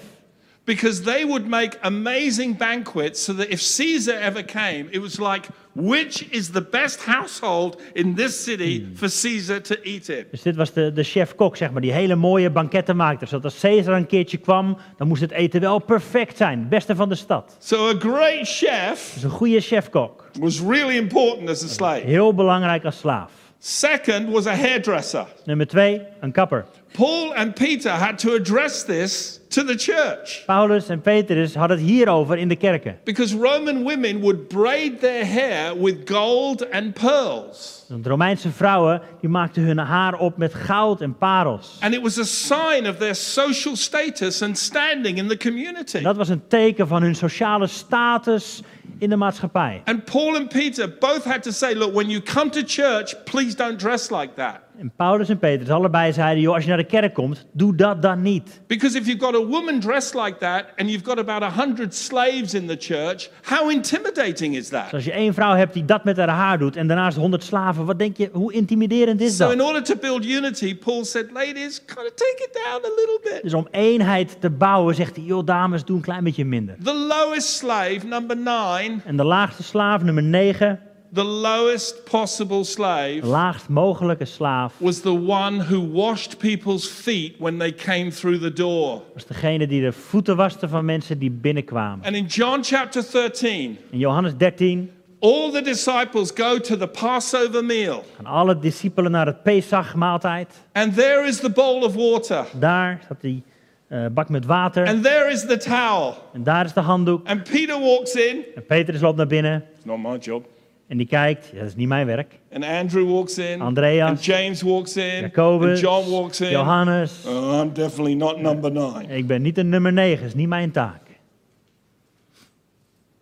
[0.63, 5.47] Because they would make amazing banquets so that if Caesar ever came, it was like,
[5.73, 8.93] which is the best household in this city hmm.
[8.93, 10.25] for Caesar to eat in?
[10.31, 13.25] Dus dit was de, de chef-kok, zeg maar, die hele mooie banketten maakte.
[13.25, 16.59] Zodat als Caesar een keertje kwam, dan moest het eten wel perfect zijn.
[16.59, 17.55] Het beste van de stad.
[17.59, 20.29] So a great chef Dus een goede chef-kok.
[20.39, 22.05] was really important as a slave.
[22.05, 23.31] Heel belangrijk als slaaf.
[23.59, 25.27] Second was a hairdresser.
[25.45, 26.65] Nummer twee, een kapper.
[26.93, 31.87] Paul and Peter had to address this to the church Paulus en Petrus hadden het
[31.87, 32.97] hierover in de kerken.
[33.03, 37.85] because Roman women would braid their hair with gold and pearls.
[37.89, 41.77] Want Romeinse vrouwen die maakten hun haar op met goud en parels.
[41.81, 45.97] And it was a sign of their social status and standing in the community.
[45.97, 48.61] En dat was een teken van hun sociale status
[48.97, 49.81] in de maatschappij.
[49.85, 53.55] And Paul and Peter both had to say, look, when you come to church, please
[53.55, 54.59] don't dress like that.
[54.77, 58.01] En Paulus en Petrus allebei zeiden, joh, als je naar de kerk komt, doe dat
[58.01, 58.61] dan niet.
[58.67, 61.95] Because if you've got a woman dressed like that and you've got about a hundred
[61.95, 64.93] slaves in the church, how intimidating is Dus that?
[64.93, 67.85] als je één vrouw hebt die dat met haar haar doet en daarnaast honderd slaven,
[67.85, 69.67] wat denk je, hoe intimiderend is So in dat?
[69.67, 73.39] order to build unity, Paul said, ladies, kind of take it down a little bit.
[73.43, 76.75] Dus om eenheid te bouwen zegt hij, joh dames, doe een klein beetje minder.
[76.83, 80.79] The lowest slave, number nine, En de laagste slaaf, nummer 9,
[81.13, 87.35] the lowest possible de slave, laagst mogelijke slaaf, was the one who washed people's feet
[87.39, 89.01] when they came through the door.
[89.13, 92.05] was degene die de voeten waste van mensen die binnenkwamen.
[92.05, 97.63] And in John chapter 13, In Johannes 13 all the disciples go to the Passover
[97.65, 100.53] meal, gaan alle discipelen naar het Pesach-maaltijd.
[100.73, 103.43] and there is the bowl of water, Daar staat die
[103.87, 106.17] eh, bak met water and there is the towel.
[106.33, 107.27] en daar is de handdoek.
[107.27, 108.43] And Peter walks in.
[108.55, 110.45] En Petrus loopt naar binnen It's not my job.
[110.91, 112.39] En die kijkt, ja, dat is niet mijn werk.
[112.53, 113.61] And Andrew walks in.
[113.61, 114.09] Andreas.
[114.09, 115.23] And James walks in.
[115.23, 116.49] And Jacobus, John walks in.
[116.49, 117.25] Johannes.
[117.25, 119.15] Oh, I'm definitely not number nine.
[119.15, 121.01] Ik ben niet een nummer 9, dat is niet mijn taak.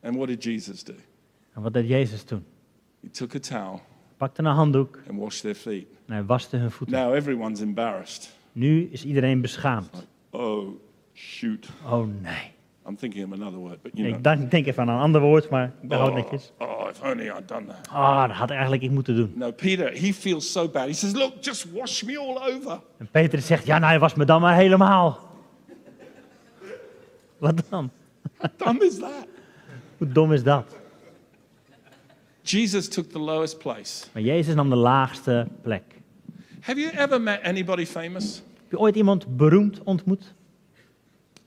[0.04, 0.94] And what did Jesus do?
[1.54, 2.44] En wat deed Jezus toen?
[3.02, 5.88] He took a towel Hij pakte een handdoek and washed their feet.
[6.06, 6.98] en hij waste hun voeten.
[6.98, 8.36] Now everyone's embarrassed.
[8.52, 10.08] Nu is iedereen beschaamd.
[10.30, 10.68] Oh,
[11.14, 11.70] shoot.
[11.86, 12.52] Oh nee.
[12.90, 14.18] I'm thinking of another word, but you know.
[14.18, 16.52] Ik denk, denk even aan een ander woord, maar ik behoud Oh, netjes.
[16.58, 17.88] oh, if only I'd done that.
[17.92, 19.32] Ah, dat had eigenlijk ik moeten doen.
[19.36, 20.86] No, Peter, he feels so bad.
[20.86, 22.82] He says, Look, just wash me all over.
[22.98, 25.20] En Petrus zegt, ja, nou, hij was me dan maar helemaal.
[27.38, 27.90] Wat dan?
[28.38, 29.28] How dumb is that?
[29.98, 30.78] Hoe dom is dat?
[32.42, 34.06] Jesus took the lowest place.
[34.14, 35.84] Maar Jezus nam de laagste plek.
[36.62, 38.36] Have you ever met anybody famous?
[38.36, 40.34] Heb je ooit iemand beroemd ontmoet?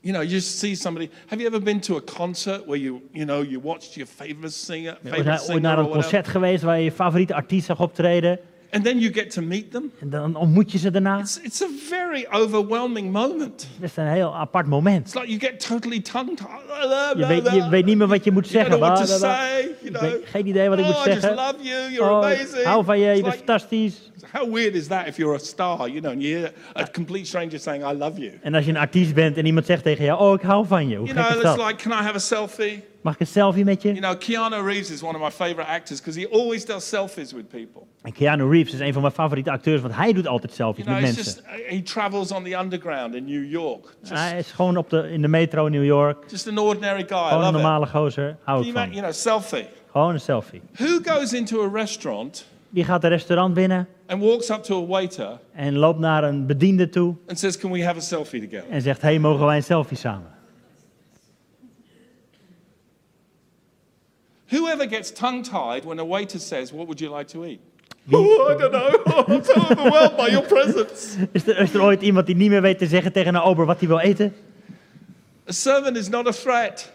[0.03, 1.09] You know, you see somebody.
[1.27, 4.51] Have you ever been to a concert where you, you know, you watched your favorite
[4.51, 7.65] singer, favorite je ooit naar or een whatever, concert geweest waar je je favoriete artiest
[7.65, 8.39] zag optreden?
[8.73, 9.91] And then you get to meet them?
[9.99, 11.19] En dan ontmoet je ze daarna?
[11.19, 13.67] It's, it's a very overwhelming moment.
[13.79, 15.05] Dat is een heel apart moment.
[15.05, 17.17] It's like you get totally tongue-tied.
[17.17, 18.97] Je weet, je weet niet meer wat je moet You don't zeggen.
[18.97, 19.75] know what to say.
[19.81, 20.01] You know.
[20.01, 21.39] weet geen idee wat ik oh, moet I just zeggen.
[21.45, 21.91] love you.
[21.91, 22.63] You're Oh, amazing.
[22.63, 24.11] hou van je, je It's bent like, fantastisch.
[24.31, 27.25] how weird is that if you're a star, you know, and you hear a complete
[27.25, 28.31] stranger saying, I love you?
[28.41, 30.87] En als je een artiest bent en iemand zegt tegen jou, oh, ik hou van
[30.87, 30.95] je.
[30.97, 31.67] Hoe You know, is it's dat?
[31.67, 32.83] like, can I have a selfie?
[33.03, 33.99] Mag ik een selfie met You je?
[34.01, 37.47] know, Keanu Reeves is one of my favorite actors because he always does selfies with
[37.47, 37.81] people.
[38.01, 40.97] En Keanu Reeves is een van mijn favoriete acteurs, want hij doet altijd selfies You
[40.97, 41.43] know, met mensen.
[41.43, 43.95] just, he travels on the underground in New York.
[44.01, 46.23] Just, Hij is gewoon op de, in de metro in New York.
[46.29, 47.17] just an ordinary guy.
[47.27, 47.53] Gewoon een it.
[47.53, 48.37] normale gozer.
[48.43, 48.89] Hou ik you, van.
[48.89, 49.65] you know, selfie.
[49.91, 50.61] Gewoon een selfie.
[50.73, 54.85] Who goes into a restaurant Die gaat een restaurant binnen and walks up to a
[54.85, 58.69] waiter en loopt naar een bediende toe and says, Can we have a selfie together?
[58.71, 60.31] en zegt: Hey, mogen wij een selfie samen?
[64.53, 67.59] Whoever gets tongue tied when a waiter says, What would you like to eat?
[68.11, 69.01] Oh, I don't know.
[69.27, 71.17] I'm so overwhelmed by your presence.
[71.31, 73.65] Is er, is er ooit iemand die niet meer weet te zeggen tegen een ober
[73.65, 74.33] wat hij wil eten?
[75.49, 76.91] A servant is not a threat.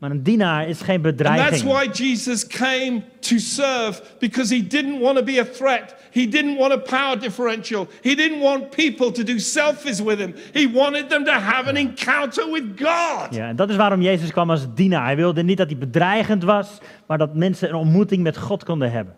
[0.00, 1.72] Maar een dienaar is geen And that's bedreiging.
[1.72, 5.94] why Jesus came to serve because he didn't want to be a threat.
[6.10, 7.86] He didn't want a power differential.
[8.02, 10.34] He didn't want people to do selfies with him.
[10.52, 13.34] He wanted them to have an encounter with God.
[13.34, 15.04] Ja, en dat is waarom Jezus kwam als dienaar.
[15.04, 18.90] Hij wilde niet dat hij bedreigend was, maar dat mensen een ontmoeting met God konden
[18.90, 19.16] hebben.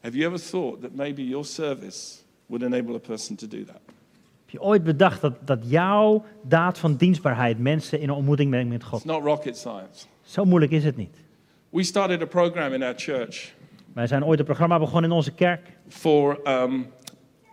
[0.00, 3.80] Have you ever thought that maybe your service would enable a person to do that?
[4.46, 8.68] Heb je ooit bedacht dat, dat jouw daad van dienstbaarheid mensen in een ontmoeting brengt
[8.72, 8.98] met God?
[8.98, 10.06] It's not rocket science.
[10.22, 11.16] Zo moeilijk is het niet.
[11.70, 13.54] We started a program in our church
[13.92, 16.86] Wij zijn ooit een programma begonnen in onze kerk for um,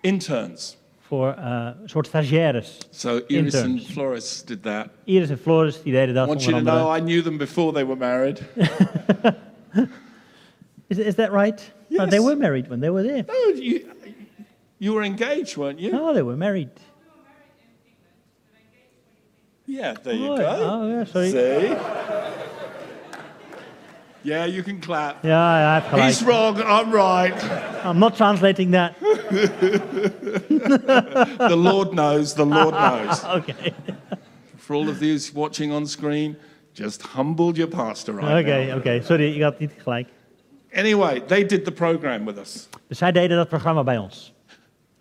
[0.01, 0.77] interns.
[0.99, 2.77] voor een soort stagiaires.
[2.89, 3.85] So Iris and.
[3.85, 4.87] Flores did that.
[5.03, 7.37] Iris en Floris die deden I dat want onder you to know I knew them
[7.37, 8.41] before they were married.
[10.87, 11.71] Is, is that right?
[11.89, 12.25] No, they Yes.
[12.25, 13.23] were married when they were there.
[13.27, 13.85] No, you,
[14.83, 15.91] you were engaged, weren't you?
[15.91, 16.69] No, they were married.
[19.65, 20.45] Yeah, there you Oh, go.
[20.45, 21.31] oh, yeah, sorry.
[21.31, 21.75] See?
[24.23, 25.23] Yeah, you can clap.
[25.23, 26.03] Yeah, hij heeft.
[26.03, 27.43] He's wrong, I'm right.
[27.85, 28.93] I'm not translating that.
[31.49, 33.23] The Lord knows, the Lord knows.
[33.37, 33.73] Oké,
[34.57, 36.35] For all of those watching on screen,
[36.73, 38.77] just humbled your pastor right oké, now.
[38.77, 39.01] oké.
[39.01, 40.07] Sorry, ik had niet gelijk.
[40.73, 42.67] Anyway, they did the program with us.
[42.87, 44.32] Dus zij deden dat programma bij ons.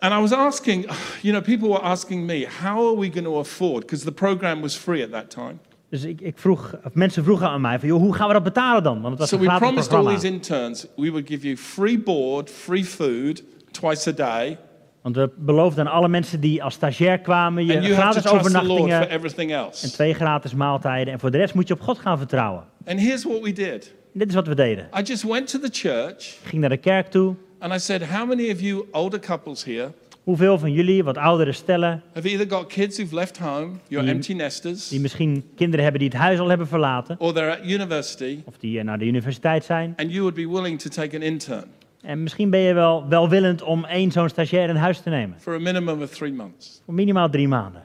[0.03, 0.85] And I was asking,
[1.21, 3.81] you know, people were asking me, how are we going to afford?
[3.85, 5.59] Because the program was free at that time.
[5.89, 8.43] Dus ik, ik vroeg, of mensen vroegen aan mij van, joh, hoe gaan we dat
[8.43, 9.01] betalen dan?
[9.01, 10.19] Want het was So een we promised all programma.
[10.19, 14.57] these interns we would give you free board, free food twice a day,
[15.01, 20.13] Want we beloofden aan alle mensen die als stagiair kwamen, je gratis overnachtingen en twee
[20.13, 21.13] gratis maaltijden.
[21.13, 22.63] En voor de rest moet je op God gaan vertrouwen.
[22.85, 23.93] And here's what we did.
[24.13, 24.89] En dit is wat we deden.
[24.99, 27.35] I just went to the church Ik ging naar de kerk toe.
[27.63, 29.91] And I said, How many of you older couples here
[30.23, 34.13] Hoeveel van jullie, wat oudere stellen, have either got kids who've left home, you're Die-
[34.15, 37.65] empty nesters, die misschien kinderen hebben die het huis al hebben verlaten, or they're at
[37.65, 39.93] university, of die eh, naar de universiteit zijn.
[39.97, 41.63] and you would be willing to take an intern
[42.01, 45.39] En misschien ben je wel welwillend om één zo'n stagiair in huis te nemen.
[45.39, 47.83] for a minimum of three months, Voor minimaal drie maanden.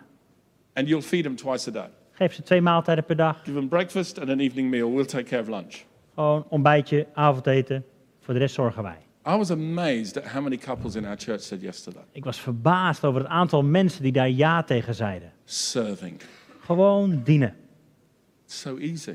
[0.74, 1.88] and you'll feed them twice a day?
[2.12, 3.40] Geef ze twee maaltijden per dag.
[3.44, 4.92] Give them breakfast and an evening meal.
[4.94, 5.74] We'll take care of lunch.
[6.14, 7.84] Gewoon ontbijtje, avondeten.
[8.20, 8.96] Voor de rest zorgen wij.
[9.26, 12.04] I was amazed at how many couples in our church said yes to that.
[12.12, 15.32] Ik was verbaasd over het aantal mensen die daar ja tegen zeiden.
[15.44, 16.20] Serving.
[16.60, 17.54] Gewoon dienen.
[18.44, 19.14] It's so easy.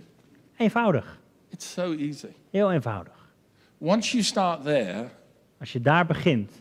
[0.57, 1.19] Eenvoudig.
[1.49, 2.27] It's so easy.
[2.51, 3.31] Heel eenvoudig.
[3.77, 5.09] Once you start there,
[5.59, 6.51] Als je daar begint,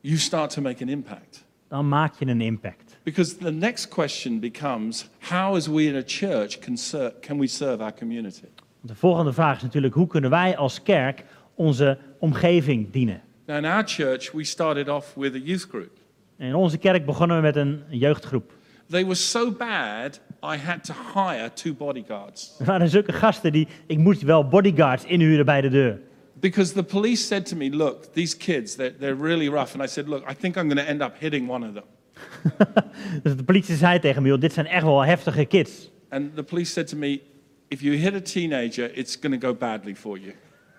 [0.00, 1.44] you start to make an impact.
[1.68, 2.96] dan maak je een impact.
[3.02, 7.46] Because the next question becomes how, as we in a church, can, ser- can we
[7.46, 8.44] serve our community?
[8.80, 13.22] De volgende vraag is natuurlijk, hoe kunnen wij als kerk onze omgeving dienen?
[13.46, 15.90] Now, in our church, we started off with a youth group.
[16.36, 18.52] En in onze kerk begonnen we met een jeugdgroep.
[18.90, 22.54] They were so bad, I had to hire two bodyguards.
[22.58, 26.00] Er waren zulke gasten die, ik moest wel bodyguards inhuren bij de deur.
[26.40, 29.74] Because the police said to me, Look, these kids, they're, they're really rough.
[29.74, 31.84] And I said, Look, I think I'm going to end up hitting one of them.
[33.22, 35.90] Dus de politie zei tegen me, dit zijn echt wel heftige kids.
[36.08, 37.20] And the police said to me,
[37.68, 40.32] If you hit a teenager, it's going to go badly for you.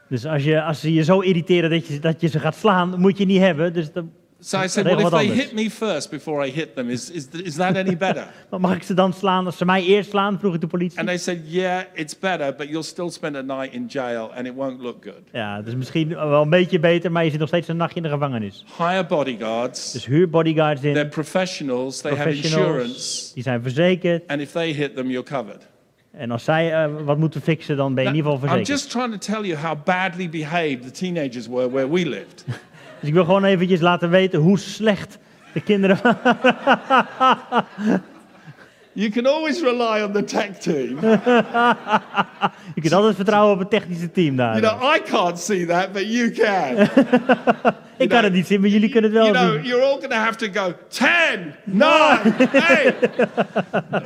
[0.09, 2.99] Dus als, je, als ze je zo irriteren dat je, dat je ze gaat slaan,
[2.99, 3.73] moet je niet hebben.
[3.73, 6.89] Dus dan, So I said, Well, if they hit me first before I hit them,
[6.89, 8.27] is, is, is that any better?
[8.49, 10.39] Maar mag ik ze dan slaan als ze mij eerst slaan?
[10.39, 10.99] Vroeg ik de politie.
[10.99, 14.45] and they said, Yeah, it's better, but you'll still spend a night in jail and
[14.47, 15.21] it won't look good.
[15.31, 18.03] Ja, dus misschien wel een beetje beter, maar je zit nog steeds een nachtje in
[18.03, 18.65] de gevangenis.
[18.77, 19.91] Hire bodyguards.
[19.91, 23.33] Dus huur bodyguards in, They're professionals, they have insurance.
[23.33, 24.27] die zijn verzekerd.
[24.27, 25.67] And if they hit them, you're covered.
[26.17, 28.79] En als zij eh, wat moeten fixen, dan ben je in ieder geval I'm verzekerd.
[28.79, 32.45] just trying to tell you how badly behaved the teenagers were where we lived.
[32.99, 35.17] Dus ik wil gewoon eventjes laten weten hoe slecht
[35.53, 35.99] de kinderen...
[38.93, 40.99] You can always rely on the tech team.
[42.75, 44.59] je kunt altijd vertrouwen op het technische team daar.
[44.59, 46.77] You know, I can't see that, but you can.
[47.97, 49.63] ik kan het niet zien, maar jullie kunnen het wel You know, zien.
[49.65, 51.07] you're all going to have to go 10,
[51.63, 52.33] 9,
[53.91, 54.03] 8.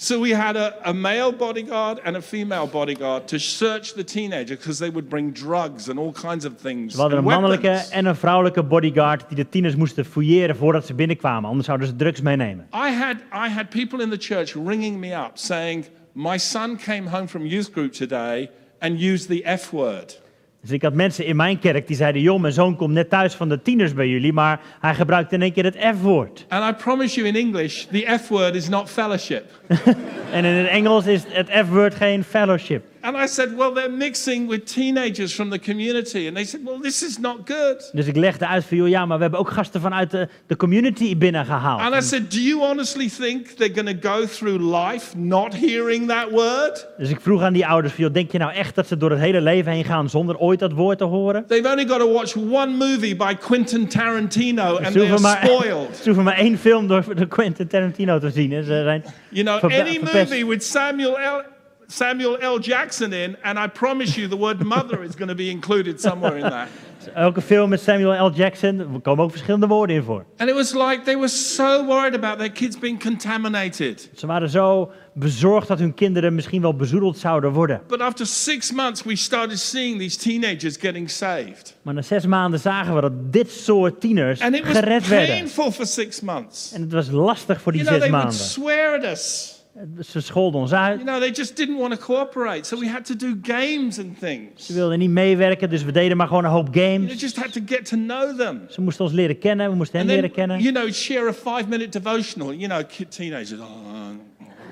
[0.00, 4.56] So we had a, a male bodyguard and a female bodyguard to search the teenager
[4.56, 6.94] because they would bring drugs and all kinds of things.
[6.94, 10.94] We hadden een mannelijke en een vrouwelijke bodyguard die de tieners moesten fouilleren voordat ze
[10.94, 11.48] binnenkwamen.
[11.48, 12.66] Anders zouden ze drugs meenemen.
[12.74, 17.10] I had, I had people in the church ringing me up saying, My son came
[17.10, 20.20] home from youth group today and used the F word.
[20.60, 23.34] Dus ik had mensen in mijn kerk die zeiden: Joh, mijn zoon komt net thuis
[23.34, 26.44] van de tieners bij jullie, maar hij gebruikt in één keer het F-woord.
[26.48, 29.44] And I promise you in English, the F word is not fellowship.
[30.32, 32.84] En in het Engels is het F-woord geen fellowship.
[33.00, 36.26] And I said, Well, they're mixing with teenagers from the community.
[36.26, 37.90] And they said, Well, this is not good.
[37.92, 40.56] Dus ik legde uit van, joh, ja, maar we hebben ook gasten vanuit de, de
[40.56, 41.80] community binnengehaald.
[41.80, 46.08] And I said, Do you honestly think they're going to go through life not hearing
[46.08, 46.86] that word?
[46.98, 49.20] Dus ik vroeg aan die ouders joh, denk je nou echt dat ze door het
[49.20, 51.46] hele leven heen gaan zonder ooit dat woord te horen?
[51.46, 55.96] They've only got to watch one movie by Quentin Tarantino and Ze they're maar, spoiled.
[56.02, 58.52] ze hoeven maar één film door de Quentin Tarantino te zien.
[58.52, 61.56] En ze zijn You know, any movie with Samuel L.
[61.90, 62.58] Samuel L.
[62.60, 66.36] Jackson in, and I promise you the word mother is going to be included somewhere
[66.36, 66.68] in that.
[67.14, 68.30] Elke film met Samuel L.
[68.34, 70.24] Jackson, er komen ook verschillende woorden in voor.
[70.36, 74.10] And it was like they were so worried about their kids being contaminated.
[74.16, 77.80] Ze waren zo bezorgd dat hun kinderen misschien wel bezoedeld zouden worden.
[77.86, 81.76] But after six months, we started seeing these teenagers getting saved.
[81.82, 85.36] Maar na zes maanden zagen we dat dit soort tieners And it was gered werden.
[85.36, 86.72] painful for six months.
[86.72, 89.56] En het was lastig voor die You know, zes they would swear at us.
[90.00, 91.00] Ze scholden ons uit.
[91.00, 92.66] You know, they just didn't want to cooperate.
[92.66, 94.66] So we had to do games and things.
[94.66, 97.20] Ze wilden niet meewerken, dus we deden maar gewoon een hoop You games.
[97.20, 98.60] just had to get to know them.
[98.68, 100.60] Ze moesten ons leren kennen, we moesten hen leren kennen.
[100.60, 102.52] you know, share a five minute devotional.
[102.54, 103.66] You know, kid, teenagers, oh,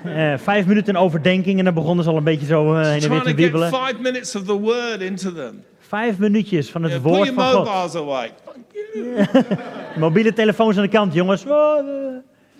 [0.04, 3.10] Eh, vijf minuten overdenking en dan begonnen ze al een beetje zo eh, heen en
[3.10, 3.68] weer te wiebelen.
[3.68, 5.62] five minutes of the word into them.
[5.78, 7.96] Vijf minuutjes van het Yeah, woord van God.
[7.96, 8.30] away.
[9.98, 11.44] Mobiele telefoons aan de kant, jongens.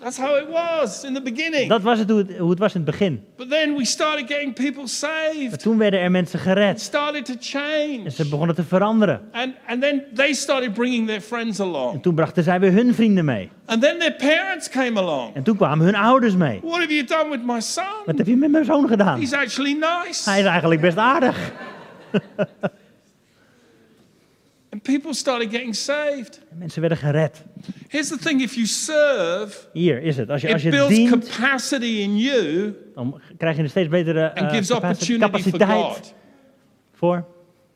[0.03, 1.69] That's how it was in the beginning.
[1.69, 3.23] Dat was het hoe, het hoe het was in het begin.
[3.37, 5.49] But then we started getting people saved.
[5.49, 6.81] Maar toen werden er mensen gered.
[6.81, 8.09] started to En change.
[8.11, 9.21] ze begonnen te veranderen.
[9.31, 12.01] And, and then they started bringing their friends En along.
[12.01, 13.49] toen brachten zij weer hun vrienden mee.
[13.65, 15.35] And then their parents came along.
[15.35, 16.59] En toen kwamen hun ouders mee.
[16.63, 17.83] What have you done with my son?
[18.05, 19.19] Wat heb je met mijn zoon gedaan?
[19.19, 20.29] He's actually nice.
[20.29, 21.51] Hij is eigenlijk best aardig.
[24.87, 26.41] People started getting saved.
[26.49, 27.43] En mensen werden gered.
[27.87, 30.29] Here's the thing if you serve, Hier is het.
[30.29, 33.89] Als je, als it je builds dient, capacity in you dan krijg je een steeds
[33.89, 36.13] betere eh, and gives opportunity for capaciteit God.
[36.93, 37.25] voor.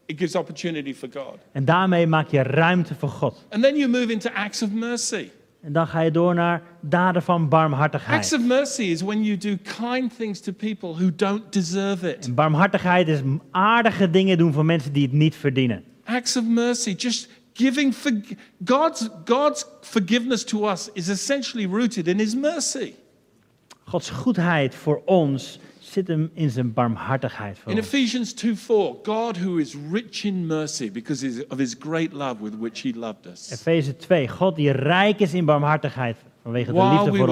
[0.06, 1.38] It gives opportunity for God.
[1.52, 3.46] En daarmee maak je ruimte voor God.
[3.50, 5.30] And then you move into acts of mercy.
[5.62, 8.34] En dan ga je door naar daden van Acts barmhartigheid.
[8.34, 9.56] of mercy is when you do
[9.88, 12.26] kind things to people who don't deserve it.
[12.26, 13.20] En barmhartigheid is
[13.52, 15.84] aardige dingen doen voor mensen die het niet verdienen.
[16.12, 18.12] Acts of mercy, just giving for
[18.64, 22.94] God's God's forgiveness to us is essentially rooted in his mercy.
[23.86, 27.88] Gods goedheid voor ons zit hem in zijn barmhartigheid voor In ons.
[27.88, 32.82] Ephesians 2:4, God who is rich in mercy because of his great love with which
[32.82, 33.52] he loved us.
[33.52, 34.28] Efeze 2.
[34.28, 37.28] God die rijk is in barmhartigheid vanwege de liefde voor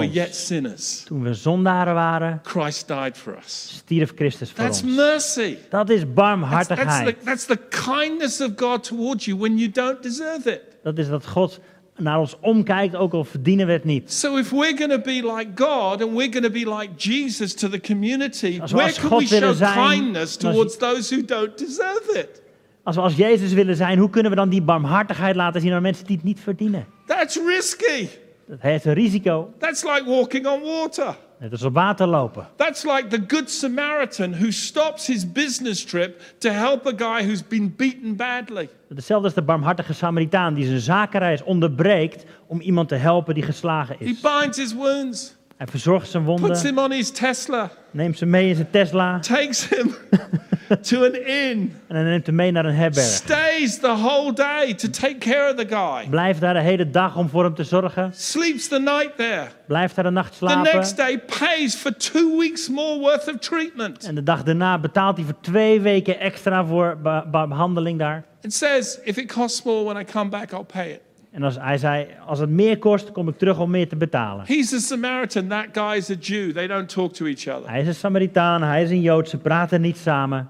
[0.72, 1.04] ons.
[1.04, 3.74] Toen we zondaren waren, Christ died for us.
[3.78, 4.96] stierf Christus voor That's ons.
[4.96, 5.56] mercy.
[5.70, 7.06] Dat is That's, that's, barmhartigheid.
[7.06, 10.62] the, that's the kindness of God towards you when you don't deserve it.
[10.84, 11.60] Dat is dat God
[11.98, 14.14] naar ons omkijkt, ook al verdienen we het niet.
[14.14, 17.54] So if we're going to be like God and we're going to be like Jesus
[17.54, 20.78] to the community, Als we where als can God we show zijn, kindness als- towards
[20.78, 22.42] those who don't deserve it?
[22.84, 25.82] Als we als Jezus willen zijn, hoe kunnen we dan die barmhartigheid laten zien aan
[25.82, 26.86] mensen die het niet verdienen?
[27.06, 28.08] That's risky.
[28.50, 29.54] Dat heeft een risico.
[29.58, 31.16] That's like walking on water.
[31.40, 32.48] Net als op water lopen.
[32.56, 37.48] That's like the Good Samaritan who stops his business trip to help a guy who's
[37.48, 38.70] been beaten badly.
[38.96, 43.96] Hetzelfde als de barmhartige Samaritaan die zijn zakenreis onderbreekt om iemand te helpen die geslagen
[44.00, 44.20] He is.
[44.22, 48.50] binds his wounds, Hij verzorgt zijn puts wonden, him on his Tesla, neemt ze mee
[48.50, 49.96] in zijn Tesla takes him
[50.90, 53.06] to an inn, en hij neemt hem mee naar een herberg.
[53.06, 57.16] stays the whole day to take care of the guy, Blijft daar de hele dag
[57.16, 58.12] om voor hem te zorgen.
[58.16, 59.48] sleeps the night there.
[59.68, 60.96] Blijft daar de nacht The next slapen.
[60.96, 64.04] day pays for two weeks more worth of treatment.
[64.08, 68.24] En de dag daarna betaalt hij voor twee weken extra voor be- be- behandeling daar.
[68.42, 71.00] It says, if it costs more when I come back, I'll pay it.
[71.32, 74.46] En als hij zei, als het meer kost, kom ik terug om meer te betalen.
[74.48, 76.52] He's a Samaritan, that guy is a Jew.
[76.54, 77.70] They don't talk to each other.
[77.70, 80.50] Hij is een Samaritaan, hij is een Jood, ze praten niet samen.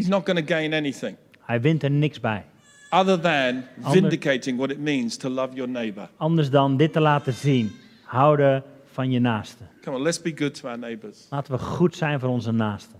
[0.00, 2.44] He's not going to gain anything Hij wint er niks bij.
[2.90, 6.08] other than vindicating what it means to love your neighbor.
[6.16, 7.72] Anders dan dit te laten zien.
[8.02, 9.64] Houden van je naaste.
[9.82, 11.26] Come on, let's be good to our neighbors.
[11.30, 12.94] Laten we goed zijn voor onze naaste.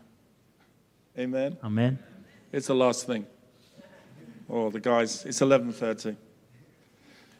[1.19, 1.59] Amen.
[1.61, 2.01] Amen.
[2.51, 3.25] It's the last thing.
[4.47, 6.15] Oh, the guys, it's 11:30.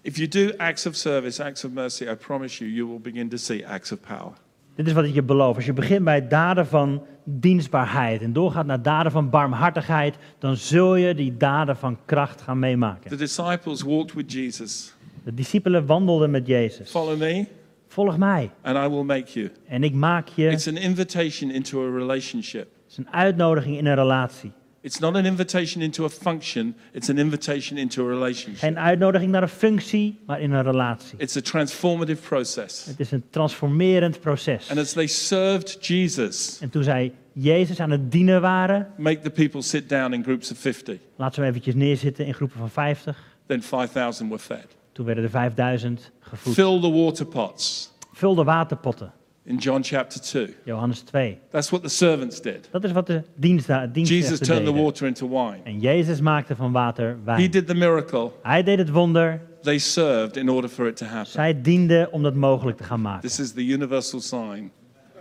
[0.03, 3.29] If you do acts of service, acts of mercy, I promise you, you will begin
[3.29, 4.33] to see acts of power.
[4.75, 5.57] Dit is wat ik je beloof.
[5.57, 10.97] Als je begint bij daden van dienstbaarheid en doorgaat naar daden van barmhartigheid, dan zul
[10.97, 13.11] je die daden van kracht gaan meemaken.
[13.11, 14.95] The disciples walked with Jesus.
[15.25, 16.91] De discipelen wandelden met Jezus.
[16.91, 17.47] Follow me,
[17.89, 19.51] Volg mij and I will make you.
[19.69, 20.43] en ik maak je.
[20.45, 22.67] Het It's an invitation into a relationship.
[22.89, 24.53] is een uitnodiging in een relatie.
[24.83, 28.59] It's not an invitation into a function, it's an invitation into a relationship.
[28.59, 31.15] Geen uitnodiging naar een functie, maar in een relatie.
[31.19, 32.85] It's a transformative process.
[32.85, 34.71] Het is een transformerend proces.
[34.71, 39.31] And as they served Jesus, En toen zij Jezus aan het dienen waren, make the
[39.31, 42.71] people sit down in groups of 50, laten we hem eventjes neerzitten in groepen van
[42.71, 43.17] 50.
[43.47, 44.67] then 5,000 were fed.
[44.93, 46.55] Toen werden er 5000 gevoed.
[46.55, 49.13] Fill the water pots Vul de waterpotten.
[49.45, 50.55] In John chapter 2.
[50.65, 51.39] Johannes 2.
[51.51, 52.69] That's what the servants did.
[52.71, 54.85] Dat is wat de dienstda- Jesus dienstknechten turned the deden.
[54.85, 55.59] water into wine.
[55.65, 57.51] En Jezus maakte van water He wijn.
[57.51, 58.31] did the miracle.
[58.43, 59.41] Hij deed het wonder.
[59.63, 61.31] They served in order for it to happen.
[61.33, 63.29] Zij dienden om dat mogelijk te gaan maken.
[63.29, 64.71] This is the universal sign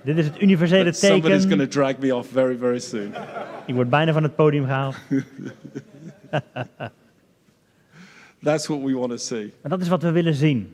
[0.03, 1.69] Dit is het universele that somebody's going to teken.
[1.69, 3.13] drag me off very, very soon.
[3.65, 4.95] Ik word bijna van het podium gehaald.
[8.43, 9.53] That's what we want to see.
[9.61, 10.73] Maar dat is wat we willen zien.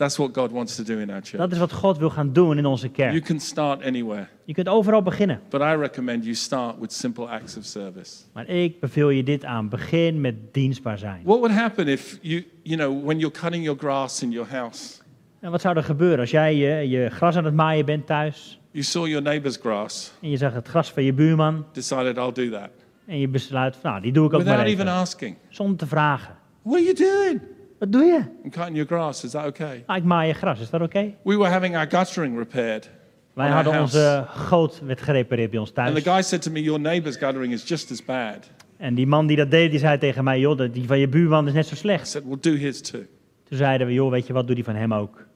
[0.00, 1.36] That's what God wants to do in our church.
[1.40, 3.24] Dat is wat God wil gaan doen in onze You kerk.
[3.24, 5.40] can start anywhere, Je kunt overal beginnen.
[5.48, 8.16] but I recommend you start with simple acts of service.
[8.32, 9.68] Maar ik beveel je dit aan.
[9.68, 11.20] Begin met dienstbaar zijn.
[11.24, 14.98] What would happen if you, you know, when you're cutting your grass in your house,
[15.40, 18.60] En wat zou er gebeuren als jij je, je gras aan het maaien bent thuis
[18.70, 22.32] you saw your neighbor's grass, en je zag het gras van je buurman decided I'll
[22.32, 22.70] do that,
[23.06, 24.98] en je besluit, nou die doe ik ook maar without even even.
[25.00, 26.34] asking, Zonder te vragen.
[26.62, 27.40] what are you doing?
[27.80, 28.20] Wat doe je?
[28.44, 29.24] I'm cutting your grass.
[29.24, 29.84] Is that okay?
[29.86, 31.14] Nou, ik maai je gras, is dat oké?
[31.24, 32.90] We were having our guttering repaired.
[33.32, 36.16] Wij on hadden onze goot werd gerepareerd bij ons And the thuis.
[36.16, 38.50] guy said to me, Your neighbor's guttering is just as bad.
[38.76, 41.46] En die man die dat deed, die zei tegen mij, joh, die van je buurman
[41.46, 42.08] is net zo I slecht.
[42.08, 43.00] said, Well, do his too.
[43.48, 45.26] Toen zeiden we, joh, weet je wat, doe die van hem ook.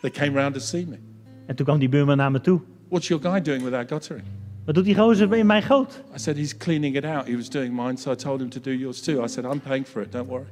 [0.00, 0.96] They came round to see me.
[1.46, 2.60] En toen kwam die buurman naar me toe.
[2.88, 4.24] What's your guy doing with our guttering?
[4.64, 6.02] Wat doet die gozer in mijn goot?
[6.14, 7.26] I said, He's cleaning it out.
[7.26, 9.24] He was doing mine, so I told him to do yours too.
[9.24, 10.46] I said, I'm paying for it, don't worry.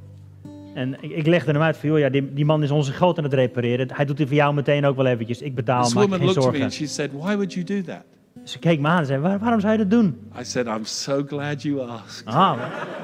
[0.77, 3.19] En ik, ik legde hem uit van, joh, ja, die, die man is onze goot
[3.19, 3.89] aan het repareren.
[3.93, 5.43] Hij doet die voor jou meteen ook wel eventjes.
[5.43, 6.73] Ik betaal, This maak geen at me and zorgen.
[6.73, 8.03] she said, Why would you do that?
[8.45, 10.19] Ze keek me aan en zei, "Waar- waarom zou je dat doen?
[10.41, 12.27] I said, I'm so glad you asked.
[12.27, 12.53] Ah,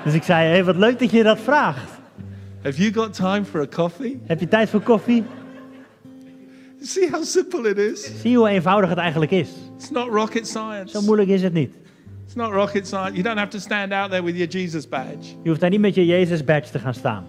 [0.05, 1.91] dus ik zei, hey, wat leuk dat je dat vraagt.
[2.63, 4.21] Have you got time for a coffee?
[4.27, 5.25] Heb je tijd voor koffie?
[6.83, 8.21] See how simple it is?
[8.21, 9.49] Zie hoe eenvoudig het eigenlijk is.
[9.77, 10.89] It's not rocket science.
[10.89, 11.75] Zo moeilijk is het niet.
[12.25, 13.11] It's not rocket science.
[13.13, 15.17] You don't have to stand out there with your Jesus badge.
[15.43, 17.25] Je hoeft daar niet met je Jezus badge te gaan staan.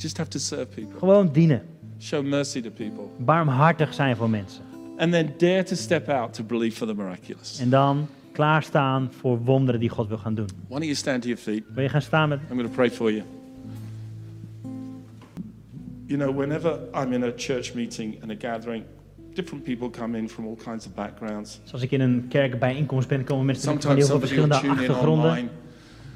[0.00, 1.62] Just have to serve people, Gewoon dienen.
[1.98, 4.62] show mercy to people, Barmhartig zijn voor mensen.
[4.96, 7.58] and then dare to step out to believe for the miraculous.
[7.60, 10.46] En dan klaarstaan voor wonderen die God wil gaan doen.
[10.46, 11.62] Why don't you stand to your feet?
[11.74, 12.38] Wil je gaan staan met...
[12.40, 13.22] I'm going to pray for you.
[16.06, 18.84] You know, whenever I'm in a church meeting and a gathering,
[19.34, 21.60] different people come in from all kinds of backgrounds.
[21.64, 24.78] Zoals ik in een kerkbijeenkomst ben, komen mensen van heel Sometimes veel verschillende tune in
[24.78, 25.30] achtergronden.
[25.30, 25.48] online.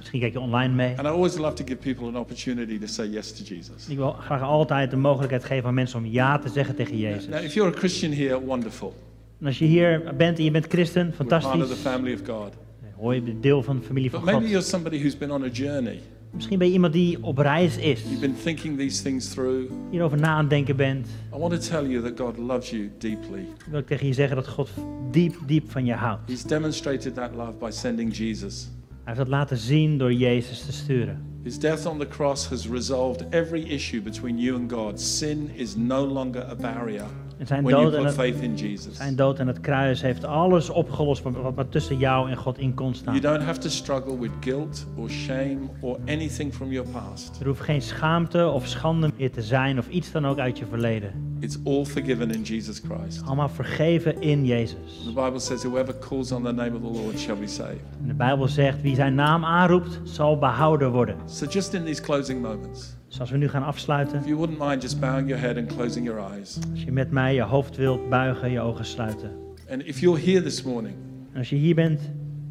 [0.05, 0.97] Misschien kijk je online mee.
[0.97, 3.89] And I always love to give people an opportunity to say yes to Jesus.
[3.89, 7.27] Ik wil graag altijd de mogelijkheid geven aan mensen om ja te zeggen tegen Jezus.
[7.29, 8.95] Now, if you're a Christian here, wonderful.
[9.41, 11.93] En als je hier bent en je bent christen, We're part of the fantastisch.
[11.93, 12.53] family of God.
[12.97, 14.51] Hoor je deel van de familie van But maybe God.
[14.53, 16.01] you're somebody who's been on a journey.
[16.31, 18.03] Misschien ben je iemand die op reis is.
[18.03, 19.71] You've been thinking these things through.
[19.91, 21.07] Hierover na aan denken bent.
[21.35, 23.45] I want to tell you that God loves you deeply.
[23.71, 24.71] Wil ik tegen je zeggen dat God
[25.11, 26.21] diep, diep van je houdt.
[26.27, 28.69] He's demonstrated that love by sending Jesus.
[29.05, 31.33] Heeft dat laten zien door Jezus te sturen.
[31.43, 35.01] His death on the cross has resolved every issue between you and God.
[35.01, 37.07] Sin is no longer a barrier
[37.45, 41.55] En zijn dood, en het, zijn dood en het kruis heeft alles opgelost wat, wat,
[41.55, 43.15] wat tussen jou en God in kon staan.
[43.15, 47.41] You don't have to struggle with guilt or shame or anything from your past.
[47.41, 50.67] Er hoeft geen schaamte of schande meer te zijn of iets dan ook uit je
[50.67, 51.37] verleden.
[51.41, 53.23] It's all forgiven in Jesus Christ.
[53.25, 55.03] Allemaal vergeven in Jezus.
[55.05, 57.81] The Bible says, Whoever calls on the name of the Lord shall be saved.
[58.01, 61.17] En de Bijbel zegt, wie zijn naam aanroept, zal behouden worden.
[61.25, 64.59] So, just in these closing moments, Dus als we nu gaan afsluiten, if you wouldn't
[64.59, 66.59] mind just bowing your head and closing your eyes.
[66.71, 69.31] als je met mij je hoofd wilt buigen, je ogen sluiten.
[69.71, 70.95] And if you're here this morning
[71.33, 72.01] En als je hier bent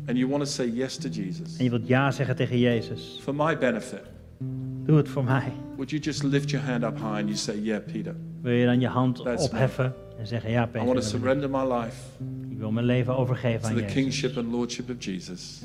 [0.08, 3.20] and you want to say yes to Jesus en je wilt ja zeggen tegen Jezus,
[3.22, 4.02] for my benefit,
[4.86, 5.52] doe het voor mij.
[5.76, 8.66] would you just lift your hand up high and you say, Yeah, Peter, Wil je
[8.66, 11.98] dan je hand That's opheffen en zeggen, ja I want to Peter, surrender my life
[12.50, 13.94] ik wil mijn leven overgeven to aan the Jezus.
[13.94, 15.62] kingship and lordship of Jesus.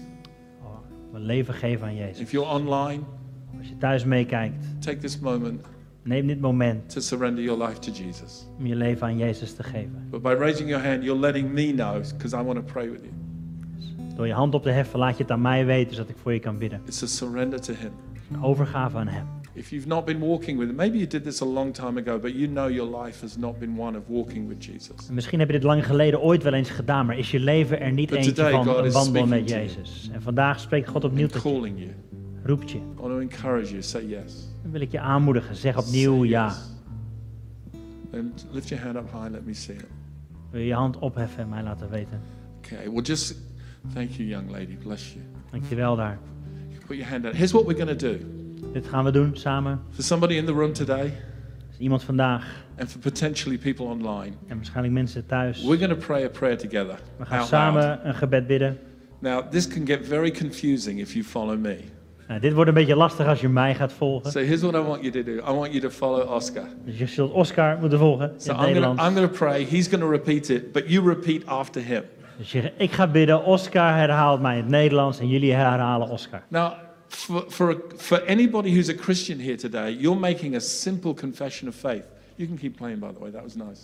[0.62, 0.68] Oh,
[1.12, 2.20] Mijn leven geven aan Jezus.
[2.20, 3.02] If you're online,
[3.58, 5.66] Als je thuis meekijkt, take this moment
[6.02, 8.46] neem dit moment to surrender your life to Jesus.
[8.58, 10.06] om je leven aan Jezus te geven.
[10.10, 13.00] But by raising your hand, you're letting me know because I want to pray with
[13.00, 13.12] you.
[14.16, 16.32] Door je hand op te heffen, laat je het aan mij weten, zodat ik voor
[16.32, 16.80] je kan bidden.
[16.86, 17.92] It's a surrender to Him.
[18.32, 19.26] Een overgave aan Hem.
[19.54, 22.18] If you've not been walking with him, maybe you did this a long time ago,
[22.18, 25.08] but you know your life has not been one of walking with Jesus.
[25.08, 27.80] En Misschien heb je dit lang geleden ooit wel eens gedaan, maar is je leven
[27.80, 29.50] er niet But eentje today van God een is wandel speaking met.
[29.50, 30.10] Jezus.
[30.12, 31.88] En vandaag spreekt God opnieuw tot je.
[32.48, 32.78] Roept je.
[32.78, 33.82] I want to encourage you.
[33.82, 34.48] Say yes.
[34.62, 36.54] Dan wil ik je aanmoedigen, zeg opnieuw ja.
[38.12, 39.30] And lift your hand up high.
[39.30, 39.86] Let me see it.
[40.50, 42.20] Wil je je hand opheffen en mij laten weten.
[42.58, 42.90] Okay.
[42.90, 43.36] Well, just
[43.94, 44.76] thank you, young lady.
[44.76, 45.24] Bless you.
[45.50, 46.18] Dankjewel daar.
[46.86, 47.34] Put your hand out.
[47.34, 48.18] Here's what we're going to do.
[48.72, 49.80] Dit gaan we doen samen.
[49.90, 51.12] For somebody in the room today,
[51.78, 52.44] iemand vandaag
[52.78, 55.62] and for potentially people online, en waarschijnlijk mensen thuis.
[55.62, 56.98] we're going to pray a prayer together.
[57.18, 57.72] We gaan out loud.
[57.74, 58.78] samen een gebed bidden.
[59.18, 61.78] Now, this can get very confusing if you follow me.
[62.28, 64.30] Nou, dit wordt een beetje lastig als je mij gaat volgen.
[64.30, 65.32] So here's what I want you to do.
[65.32, 66.64] I want you to follow Oscar.
[66.84, 69.02] Dus je zult Oscar moeten volgen in So het I'm gonna, Nederlands.
[69.02, 69.64] I'm gonna pray.
[69.64, 72.02] He's gonna repeat it, but you repeat after him.
[72.38, 76.42] Dus je, ik ga bidden, Oscar herhaalt mij in het Nederlands en jullie herhalen Oscar.
[76.48, 76.72] Now,
[77.08, 81.74] for, for, for anybody who's a Christian here today, you're making a simple confession of
[81.74, 82.04] faith.
[82.34, 83.30] You can keep playing, by the way.
[83.30, 83.80] That was nice.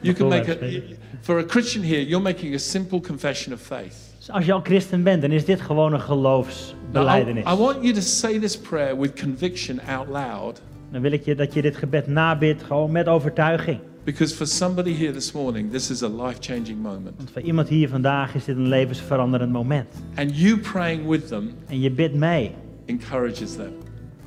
[0.00, 0.82] You can make a,
[1.20, 4.11] for a Christian here, you're making a simple confession of faith.
[4.22, 7.44] Dus als je al christen bent, dan is dit gewoon een Now, I, geloofsbeleidenis.
[7.44, 11.34] I want you to say this prayer with conviction out loud, Dan wil ik je
[11.34, 13.78] dat je dit gebed nabidt, gewoon met overtuiging.
[14.04, 17.16] because for somebody here this morning, this is a life-changing moment.
[17.16, 19.86] Want voor iemand hier vandaag is dit een levensveranderend moment.
[20.14, 22.54] And you praying with them En je bidt mee.
[22.86, 23.72] encourages them.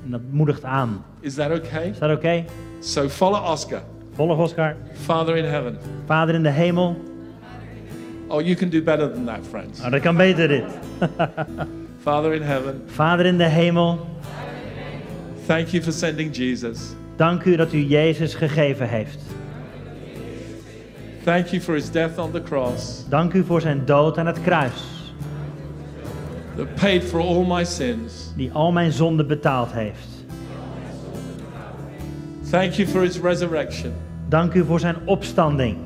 [0.03, 1.05] En dat moedigt aan.
[1.19, 1.89] Is that okay?
[1.89, 2.45] Is dat oké?
[2.79, 3.83] So follow Oscar.
[4.13, 4.75] Volg Oscar.
[4.93, 5.77] Father in heaven.
[6.05, 7.14] Vader in de hemel.
[8.27, 9.79] Oh, you can do better than that, friends.
[9.79, 10.63] Nou, dat kan beter dit.
[12.03, 14.07] Father in heaven, Vader in de hemel.
[15.45, 16.79] thank you for sending Jesus.
[17.15, 19.19] Dank u dat u Jezus gegeven heeft.
[21.23, 24.41] Thank you for his death on the cross Dank u voor zijn dood aan het
[24.41, 24.83] kruis.
[26.55, 28.33] that paid for all my sins.
[28.35, 30.07] Die al mijn zonden betaald heeft.
[32.49, 33.93] Thank you for his resurrection
[34.29, 35.77] Dank u voor zijn opstanding.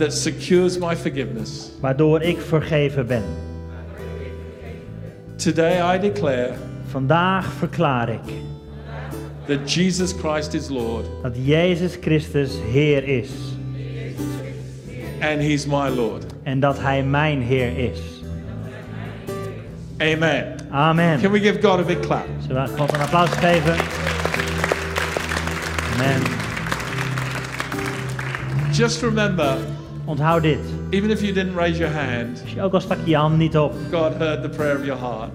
[0.00, 1.70] That secures my forgiveness.
[1.80, 3.22] Waardoor ik vergeven ben.
[5.36, 6.52] Today I declare
[6.90, 8.20] Vandaag verklaar ik
[9.46, 13.30] that Jesus Christ is Lord dat Jezus Christus Heer is.
[15.20, 16.24] and he's my Lord.
[16.42, 17.98] En dat Hij mijn Heer is.
[19.98, 20.54] Amen.
[20.70, 21.20] Amen.
[21.20, 22.26] Can we give God a big clap?
[22.46, 23.74] Zullen we God een applaus geven?
[25.94, 26.22] Amen.
[28.72, 29.56] Just remember,
[30.10, 30.58] Onthoud dit.
[30.90, 33.74] even if you didn't raise your hand, ook al stak je je hand niet op.
[33.92, 35.30] God heard the prayer of your heart.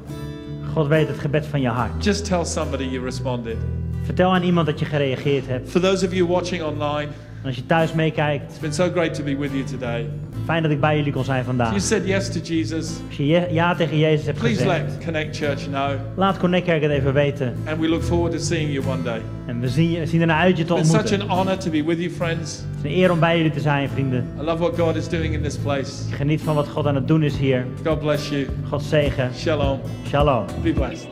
[0.73, 2.03] God weet het gebed van je hart.
[2.03, 3.57] Just tell somebody you responded.
[4.03, 5.69] Vertel aan iemand dat je gereageerd hebt.
[5.69, 7.07] For those of you watching online,
[7.41, 10.09] En als je thuis meekijkt, it's been so great to be with you today.
[10.45, 11.81] Fijn dat ik bij jullie kon zijn If you vandaag.
[11.81, 15.63] said yes to Jesus, Als je ja tegen Jezus hebt please gezegd, let Connect Church
[15.67, 15.89] know.
[16.15, 17.53] laat Connect Kerk het even weten.
[17.67, 19.21] And we look forward to seeing you one day.
[19.45, 21.29] En we zien, je- zien er naar uit je te It's such ontmoeten.
[21.29, 22.51] an honor to be with you, friends.
[22.75, 24.27] Het is een eer om bij jullie te zijn, vrienden.
[24.39, 25.91] I love what God is doing in this place.
[26.13, 27.65] Geniet van wat God aan het doen is hier.
[27.85, 28.45] God bless you.
[28.69, 29.29] God zegen.
[29.35, 29.79] Shalom.
[30.07, 30.45] Shalom.
[30.63, 31.07] Be blessed.